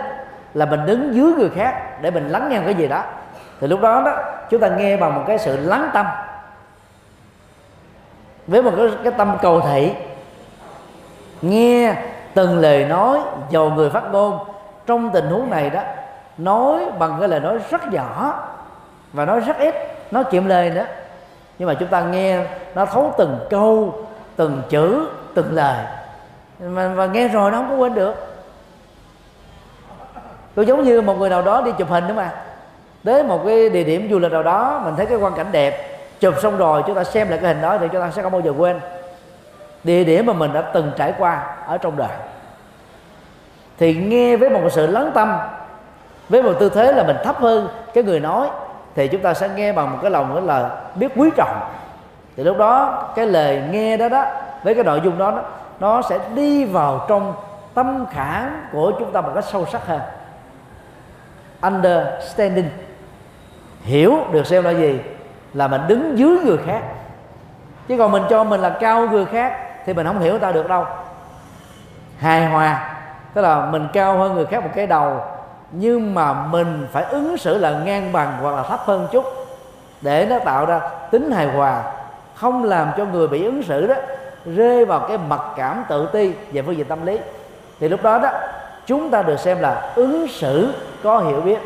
[0.54, 3.04] là mình đứng dưới người khác để mình lắng nghe cái gì đó.
[3.60, 4.18] Thì lúc đó đó
[4.50, 6.06] chúng ta nghe bằng một cái sự lắng tâm.
[8.48, 9.94] Với một cái, cái tâm cầu thị.
[11.42, 11.96] Nghe
[12.36, 13.20] từng lời nói
[13.50, 14.40] dầu người phát ngôn.
[14.86, 15.82] Trong tình huống này đó
[16.38, 18.44] nói bằng cái lời nói rất nhỏ
[19.14, 19.76] và nói rất ít
[20.12, 20.86] nó kiệm lời nữa.
[21.60, 23.94] Nhưng mà chúng ta nghe nó thấu từng câu
[24.36, 25.86] từng chữ từng lời.
[26.60, 28.16] Mà, và nghe rồi nó không có quên được.
[30.56, 32.32] Tôi giống như một người nào đó đi chụp hình nữa mà.
[33.04, 36.00] Đến một cái địa điểm du lịch nào đó mình thấy cái quan cảnh đẹp
[36.20, 38.32] chụp xong rồi chúng ta xem lại cái hình đó thì chúng ta sẽ không
[38.32, 38.80] bao giờ quên
[39.86, 42.10] địa điểm mà mình đã từng trải qua ở trong đời.
[43.78, 45.38] Thì nghe với một sự lắng tâm
[46.30, 48.48] với một tư thế là mình thấp hơn cái người nói
[48.96, 51.60] thì chúng ta sẽ nghe bằng một cái lòng đó là biết quý trọng.
[52.38, 54.26] Thì lúc đó cái lời nghe đó đó
[54.64, 55.42] với cái nội dung đó, đó
[55.80, 57.34] nó sẽ đi vào trong
[57.74, 60.02] tâm khảm của chúng ta một cách sâu sắc hơn.
[61.62, 62.70] Understanding.
[63.82, 65.00] Hiểu được xem là gì?
[65.54, 66.82] Là mình đứng dưới người khác.
[67.88, 70.68] Chứ còn mình cho mình là cao người khác thì mình không hiểu ta được
[70.68, 70.86] đâu.
[72.18, 72.98] Hài hòa,
[73.34, 75.22] tức là mình cao hơn người khác một cái đầu,
[75.72, 79.26] nhưng mà mình phải ứng xử là ngang bằng hoặc là thấp hơn chút
[80.02, 80.80] để nó tạo ra
[81.12, 81.84] tính hài hòa,
[82.36, 83.96] không làm cho người bị ứng xử đó
[84.46, 87.20] rơi vào cái mặc cảm tự ti về phương diện tâm lý.
[87.80, 88.30] Thì lúc đó đó,
[88.86, 90.74] chúng ta được xem là ứng xử
[91.04, 91.60] có hiểu biết.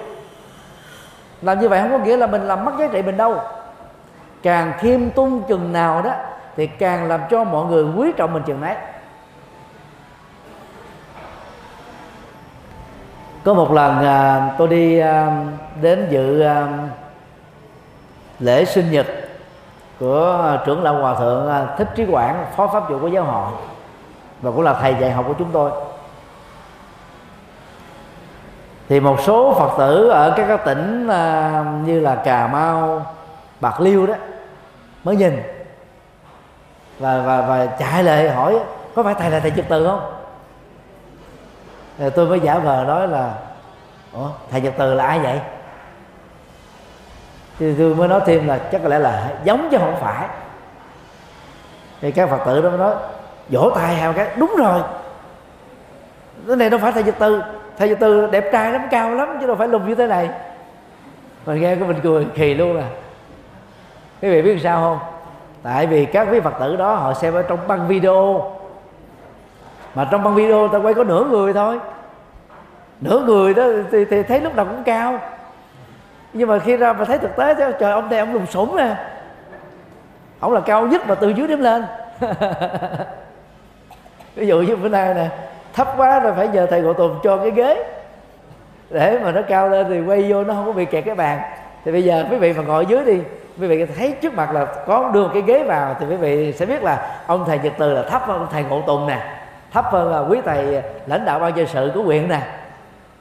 [1.42, 3.36] Làm như vậy không có nghĩa là mình làm mất giá trị mình đâu.
[4.44, 6.12] Càng khiêm tung chừng nào đó
[6.56, 8.76] thì càng làm cho mọi người quý trọng mình chừng nấy
[13.44, 15.44] có một lần à, tôi đi à,
[15.82, 16.68] đến dự à,
[18.40, 19.08] lễ sinh nhật
[20.00, 23.52] của trưởng lão hòa thượng à, thích trí quảng phó pháp chủ của giáo hội
[24.42, 25.72] và cũng là thầy dạy học của chúng tôi.
[28.90, 33.06] Thì một số phật tử ở các, các tỉnh à, như là cà mau
[33.60, 34.14] bạc liêu đó
[35.04, 35.59] mới nhìn
[37.00, 38.60] và và và chạy lại hỏi,
[38.96, 40.14] có phải thầy là thầy trực từ không?
[42.16, 43.34] Tôi mới giả vờ nói là,
[44.14, 45.40] ủa, thầy nhật từ là ai vậy?
[47.60, 50.28] Thì tôi mới nói thêm là, chắc có lẽ là giống chứ không phải.
[52.02, 52.96] Thì các phật tử đó mới nói,
[53.50, 54.28] vỗ tay hào cái.
[54.38, 54.82] Đúng rồi.
[56.48, 57.42] Cái này đâu phải thầy nhật từ.
[57.78, 60.30] Thầy nhật từ đẹp trai lắm, cao lắm, chứ đâu phải lùn như thế này.
[61.46, 62.88] Mình nghe của mình cười kỳ luôn à.
[64.22, 65.19] Quý vị biết sao không?
[65.64, 68.52] Tại vì các quý phật tử đó họ xem ở trong băng video.
[69.96, 71.80] Mà trong băng video ta quay có nửa người thôi.
[73.02, 75.20] Nửa người đó thì, thì thấy lúc nào cũng cao.
[76.34, 78.76] Nhưng mà khi ra mà thấy thực tế thì, trời ông đây ông lùng sủng
[78.76, 78.96] nè.
[80.40, 81.86] Ông là cao nhất mà từ dưới đếm lên.
[84.36, 85.30] Ví dụ như bữa nay nè
[85.74, 87.84] thấp quá rồi phải nhờ thầy ngộ tùng cho cái ghế.
[88.90, 91.40] Để mà nó cao lên thì quay vô nó không có bị kẹt cái bàn
[91.86, 93.20] thì bây giờ quý vị mà ngồi dưới đi,
[93.60, 96.54] quý vị thấy trước mặt là có đưa một cái ghế vào, thì quý vị
[96.54, 99.22] sẽ biết là ông thầy nhật từ là thấp hơn ông thầy ngộ tùng nè,
[99.74, 102.42] thấp hơn là quý thầy lãnh đạo ban dân sự của huyện nè.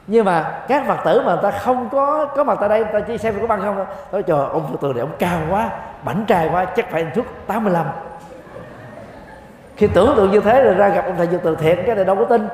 [0.07, 2.93] Nhưng mà các phật tử mà người ta không có có mặt tại đây, người
[2.93, 4.23] ta chỉ xem có băng không thôi.
[4.23, 5.69] Trời, ông phật tử này ông cao quá,
[6.03, 7.85] bảnh trai quá, chắc phải chút 85
[9.79, 12.05] khi tưởng tượng như thế rồi ra gặp ông thầy dược từ thiện cái này
[12.05, 12.47] đâu có tin.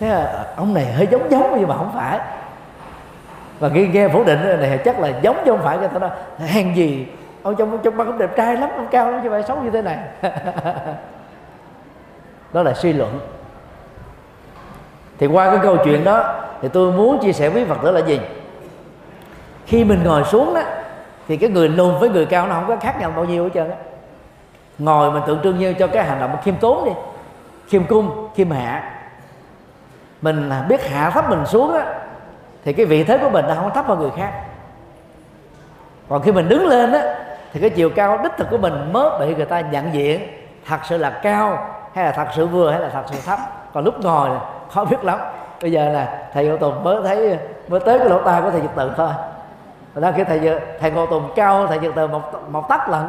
[0.00, 2.20] Thế là ông này hơi giống giống nhưng mà không phải
[3.58, 6.10] và khi nghe phủ định này chắc là giống chứ không phải người ta nói,
[6.38, 7.06] hèn gì,
[7.42, 9.70] ông trong trong băng cũng đẹp trai lắm, ông cao lắm như vậy xấu như
[9.70, 9.98] thế này.
[12.52, 13.20] Đó là suy luận.
[15.18, 18.00] Thì qua cái câu chuyện đó thì tôi muốn chia sẻ với phật tử là
[18.00, 18.20] gì?
[19.66, 20.62] Khi mình ngồi xuống đó,
[21.28, 23.50] thì cái người lùn với người cao nó không có khác nhau bao nhiêu hết
[23.54, 23.76] trơn á.
[24.78, 26.90] Ngồi mình tượng trưng như cho cái hành động khiêm tốn đi,
[27.68, 28.92] khiêm cung, khiêm hạ.
[30.22, 31.84] Mình biết hạ thấp mình xuống á
[32.66, 34.32] thì cái vị thế của mình nó không thấp hơn người khác.
[36.08, 37.14] Còn khi mình đứng lên á,
[37.52, 40.28] thì cái chiều cao đích thực của mình mới bị người ta nhận diện
[40.66, 43.38] thật sự là cao hay là thật sự vừa hay là thật sự thấp.
[43.74, 44.30] Còn lúc ngồi
[44.70, 45.18] khó biết lắm.
[45.62, 47.38] Bây giờ là thầy ngô tùng mới thấy,
[47.68, 49.10] mới tới cái lỗ tai của thầy nhật từ thôi.
[49.94, 53.04] Và đó khi thầy thầy ngô tùng cao thầy nhật từ một một tấc lận.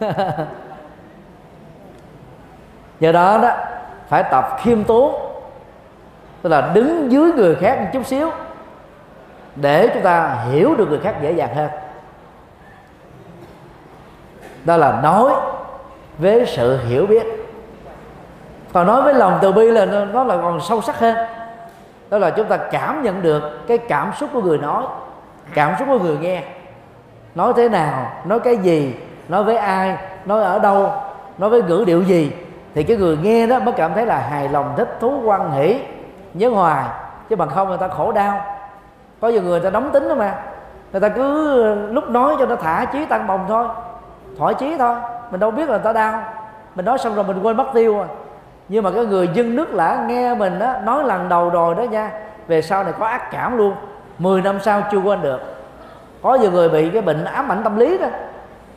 [3.00, 3.50] Do đó đó,
[4.08, 5.14] phải tập khiêm tốn,
[6.42, 8.30] tức là đứng dưới người khác một chút xíu
[9.60, 11.68] để chúng ta hiểu được người khác dễ dàng hơn.
[14.64, 15.32] Đó là nói
[16.18, 17.26] với sự hiểu biết.
[18.72, 21.16] Còn nói với lòng từ bi là nó, là còn sâu sắc hơn.
[22.10, 24.84] Đó là chúng ta cảm nhận được cái cảm xúc của người nói
[25.54, 26.42] cảm xúc của người nghe.
[27.34, 28.94] Nói thế nào nói cái gì
[29.28, 30.92] nói với ai nói ở đâu
[31.38, 32.32] nói với ngữ điệu gì
[32.74, 35.80] thì cái người nghe đó mới cảm thấy là hài lòng thích thú quan hỷ
[36.34, 36.84] nhớ hoài.
[37.28, 38.57] Chứ bằng không người ta khổ đau
[39.20, 40.34] có nhiều người ta đóng tính đó mà.
[40.92, 43.66] Người ta cứ lúc nói cho nó thả chí tăng bồng thôi.
[44.38, 44.96] Thoải chí thôi.
[45.30, 46.22] Mình đâu biết là người ta đau.
[46.74, 48.06] Mình nói xong rồi mình quên mất tiêu à
[48.68, 51.82] nhưng mà cái người dân nước lã nghe mình đó, nói lần đầu rồi đó
[51.82, 52.10] nha
[52.46, 53.74] về sau này có ác cảm luôn.
[54.18, 55.40] 10 năm sau chưa quên được.
[56.22, 58.06] Có nhiều người bị cái bệnh ám ảnh tâm lý đó.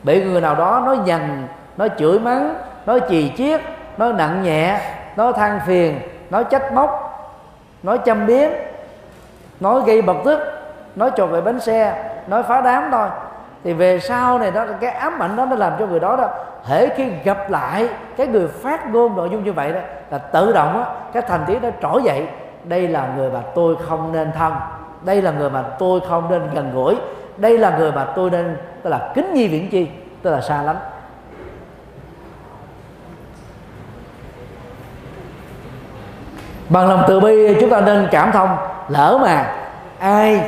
[0.04, 3.62] Bị người nào đó nói nhằn nói chửi mắng nói chì chiết
[3.98, 4.80] nói nặng nhẹ
[5.16, 6.90] nói than phiền nói trách móc
[7.84, 8.50] nói châm biếm
[9.62, 10.40] nói gây bật tức
[10.96, 13.08] nói trộn về bánh xe, nói phá đám thôi.
[13.64, 16.28] Thì về sau này đó, cái ám ảnh đó nó làm cho người đó đó,
[16.64, 19.80] hễ khi gặp lại cái người phát ngôn nội dung như vậy đó,
[20.12, 22.28] là tự động á, cái thành tiếng nó trỗi dậy.
[22.64, 24.54] Đây là người mà tôi không nên thân,
[25.02, 26.96] đây là người mà tôi không nên gần gũi,
[27.38, 29.90] đây là người mà tôi nên, tức là kính nhi viễn chi,
[30.22, 30.78] tức là xa lánh.
[36.72, 38.58] Bằng lòng từ bi, chúng ta nên cảm thông.
[38.88, 39.46] Lỡ mà
[40.00, 40.42] ai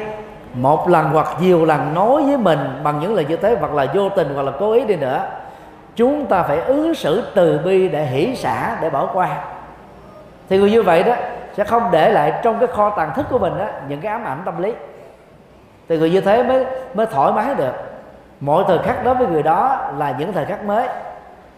[0.53, 3.86] một lần hoặc nhiều lần nói với mình bằng những lời như thế, hoặc là
[3.93, 5.24] vô tình, hoặc là cố ý đi nữa,
[5.95, 9.30] chúng ta phải ứng xử từ bi để hỷ xả, để bỏ qua.
[10.49, 11.13] Thì người như vậy đó
[11.57, 14.26] sẽ không để lại trong cái kho tàng thức của mình đó những cái ám
[14.26, 14.74] ảnh tâm lý.
[15.89, 17.74] Thì người như thế mới mới thoải mái được.
[18.39, 20.88] Mọi thời khắc đối với người đó là những thời khắc mới.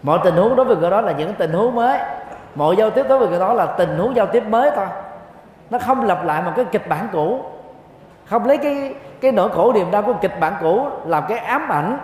[0.04, 2.00] Mọi tình huống đối với người đó là những tình huống mới
[2.56, 4.86] mọi giao tiếp đối với người đó là tình huống giao tiếp mới thôi.
[5.70, 7.46] Nó không lặp lại một cái kịch bản cũ.
[8.26, 11.72] Không lấy cái cái nỗi khổ niềm đau của kịch bản cũ làm cái ám
[11.72, 11.98] ảnh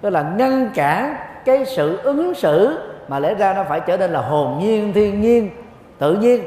[0.00, 2.78] tức là ngăn cản cái sự ứng xử
[3.08, 5.50] mà lẽ ra nó phải trở nên là hồn nhiên thiên nhiên
[5.98, 6.44] tự nhiên.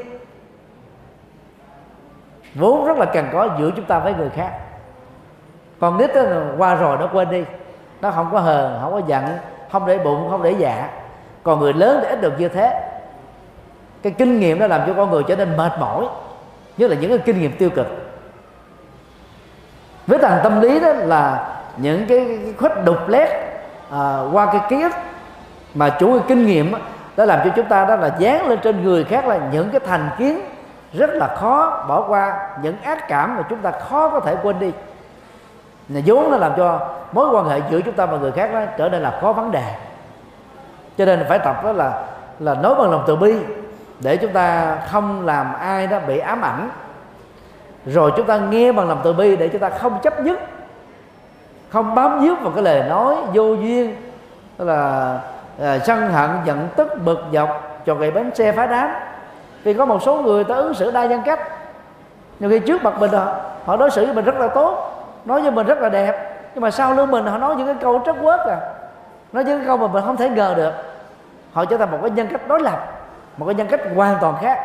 [2.54, 4.50] Vốn rất là cần có giữa chúng ta với người khác.
[5.80, 6.22] Còn nít đó,
[6.58, 7.44] qua rồi nó quên đi.
[8.00, 9.24] Nó không có hờn không có giận
[9.70, 10.88] không để bụng không để dạ.
[11.42, 12.91] Còn người lớn thì ít được như thế
[14.02, 16.06] cái kinh nghiệm đó làm cho con người trở nên mệt mỏi
[16.76, 17.86] nhất là những cái kinh nghiệm tiêu cực.
[20.06, 23.28] Với thằng tâm lý đó là những cái, cái khuếch đục lét
[23.90, 24.92] à, qua cái ký ức
[25.74, 26.72] mà chủ cái kinh nghiệm
[27.16, 29.80] đó làm cho chúng ta đó là dán lên trên người khác là những cái
[29.86, 30.40] thành kiến
[30.92, 34.58] rất là khó bỏ qua những ác cảm mà chúng ta khó có thể quên
[34.58, 34.72] đi.
[35.88, 38.60] Là vốn nó làm cho mối quan hệ giữa chúng ta và người khác đó
[38.78, 39.74] trở nên là có vấn đề.
[40.98, 42.02] Cho nên phải tập đó là
[42.38, 43.34] là nói bằng lòng từ bi
[44.02, 46.70] để chúng ta không làm ai đó bị ám ảnh.
[47.86, 50.38] Rồi chúng ta nghe bằng lòng từ bi để chúng ta không chấp nhất
[51.72, 53.96] không bám víu vào cái lời nói vô duyên
[54.56, 55.18] tức là
[55.62, 58.90] à, sân hận giận tức bực dọc cho gậy bánh xe phá đám.
[59.64, 61.40] Vì có một số người ta ứng xử đa nhân cách.
[62.40, 63.34] Nhiều khi trước mặt mình họ,
[63.64, 64.88] họ đối xử với mình rất là tốt
[65.24, 67.76] nói với mình rất là đẹp nhưng mà sau lưng mình họ nói những cái
[67.80, 68.58] câu trất quớt à
[69.32, 70.72] nói những cái câu mà mình không thể ngờ được.
[71.52, 73.01] Họ trở thành một cái nhân cách đối lập
[73.36, 74.58] một cái nhân cách hoàn toàn khác.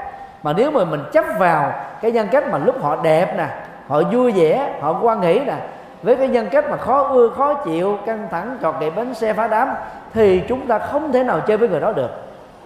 [0.44, 3.48] Mà nếu mà mình chấp vào cái nhân cách mà lúc họ đẹp nè,
[3.88, 5.56] họ vui vẻ, họ quan nghĩ nè,
[6.04, 9.34] với cái nhân cách mà khó ưa, khó chịu, căng thẳng, trọt kệ bánh, xe
[9.34, 9.70] phá đám,
[10.14, 12.10] thì chúng ta không thể nào chơi với người đó được.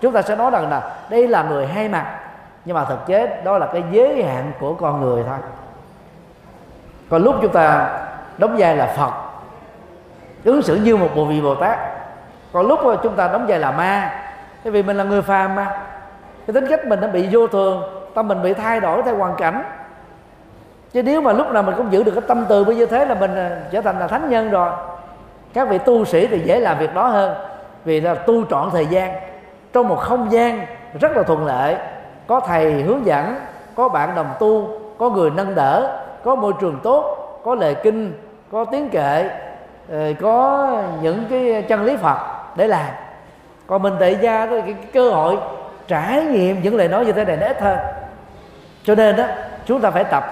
[0.01, 2.05] Chúng ta sẽ nói rằng là đây là người hai mặt,
[2.65, 5.37] nhưng mà thực tế đó là cái giới hạn của con người thôi.
[7.09, 7.89] Còn lúc chúng ta
[8.37, 9.11] đóng vai là phật,
[10.43, 11.79] ứng xử như một bộ vị bồ tát.
[12.53, 14.23] Còn lúc chúng ta đóng vai là ma
[14.63, 15.77] bởi vì mình là người phàm mà
[16.53, 17.83] cái tính cách mình nó bị vô thường,
[18.13, 19.63] tâm mình bị thay đổi theo hoàn cảnh.
[20.93, 23.05] Chứ nếu mà lúc nào mình cũng giữ được cái tâm từ bây giờ thế
[23.05, 24.71] là mình à, trở thành là thánh nhân rồi.
[25.53, 27.35] Các vị tu sĩ thì dễ làm việc đó hơn,
[27.85, 29.13] vì là tu trọn thời gian.
[29.73, 30.65] Trong một không gian
[30.99, 31.75] rất là thuận lợi,
[32.27, 33.35] có thầy hướng dẫn,
[33.75, 38.13] có bạn đồng tu, có người nâng đỡ, có môi trường tốt, có lời kinh,
[38.51, 39.29] có tiếng kệ
[39.91, 40.67] ờ, có
[41.01, 42.17] những cái chân lý phật
[42.55, 42.87] để làm.
[43.67, 45.37] Còn mình tại gia thì cái cơ hội
[45.91, 47.79] trải nghiệm những lời nói như thế này nó ít hơn
[48.83, 49.25] cho nên đó,
[49.65, 50.23] chúng ta phải tập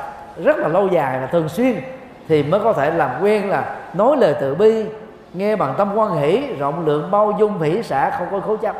[0.43, 1.81] rất là lâu dài và thường xuyên
[2.27, 4.85] thì mới có thể làm quen là nói lời tự bi,
[5.33, 8.75] nghe bằng tâm quan hỷ, rộng lượng bao dung hỷ xả không có khấu chấp.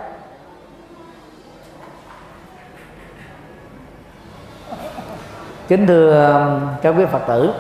[5.68, 7.54] Kính thưa um, các quý phật tử,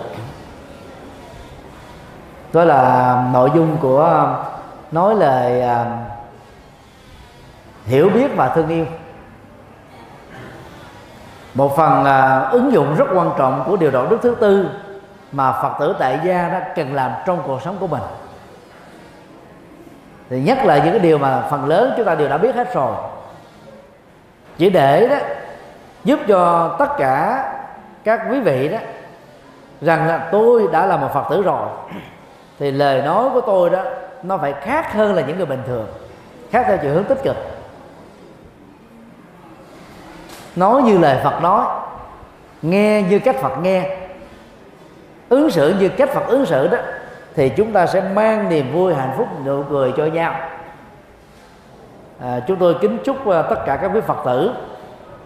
[2.53, 4.35] đó là nội dung của um,
[4.91, 5.87] nói lời um,
[7.85, 8.85] hiểu biết và thương yêu
[11.59, 14.69] một phần là ứng dụng rất quan trọng của điều đạo đức thứ tư
[15.31, 18.01] mà phật tử tại gia đó cần làm trong cuộc sống của mình.
[20.29, 22.73] Thì nhất là những cái điều mà phần lớn chúng ta đều đã biết hết
[22.73, 22.95] rồi.
[24.57, 25.15] Chỉ để đó,
[26.03, 27.45] giúp cho tất cả
[28.03, 28.77] các quý vị đó,
[29.81, 31.67] rằng là tôi đã là một phật tử rồi,
[32.59, 33.83] thì lời nói của tôi đó,
[34.23, 35.87] nó phải khác hơn là những người bình thường,
[36.51, 37.35] khác theo chiều hướng tích cực
[40.55, 41.65] nói như lời phật nói
[42.61, 43.97] nghe như cách phật nghe.
[45.29, 46.77] Ứng xử như cách phật ứng xử đó
[47.35, 50.33] thì chúng ta sẽ mang niềm vui hạnh phúc nụ cười cho nhau.
[52.23, 54.53] À, chúng tôi kính chúc à, tất cả các quý phật tử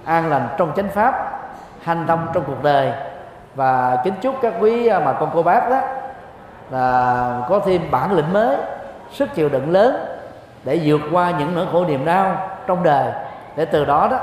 [0.05, 1.39] an lành trong chánh pháp
[1.81, 2.91] hanh thông trong cuộc đời.
[3.55, 5.81] Và kính chúc các quý mà con cô bác đó
[6.71, 8.57] là có thêm bản lĩnh mới
[9.11, 10.05] sức chịu đựng lớn
[10.63, 13.11] để vượt qua những nỗi khổ niềm đau trong đời.
[13.55, 14.19] Để từ đó đó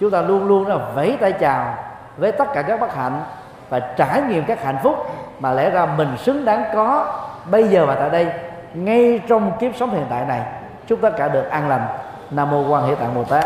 [0.00, 1.74] chúng ta luôn luôn là vẫy tay chào
[2.16, 3.22] với tất cả các bất hạnh
[3.68, 4.94] và trải nghiệm các hạnh phúc
[5.40, 7.06] mà lẽ ra mình xứng đáng có
[7.50, 8.26] bây giờ và tại đây,
[8.74, 10.40] ngay trong kiếp sống hiện tại này.
[10.86, 11.86] Chúc tất cả được an lành.
[12.30, 13.44] Nam mô quan hệ tạng bồ tát.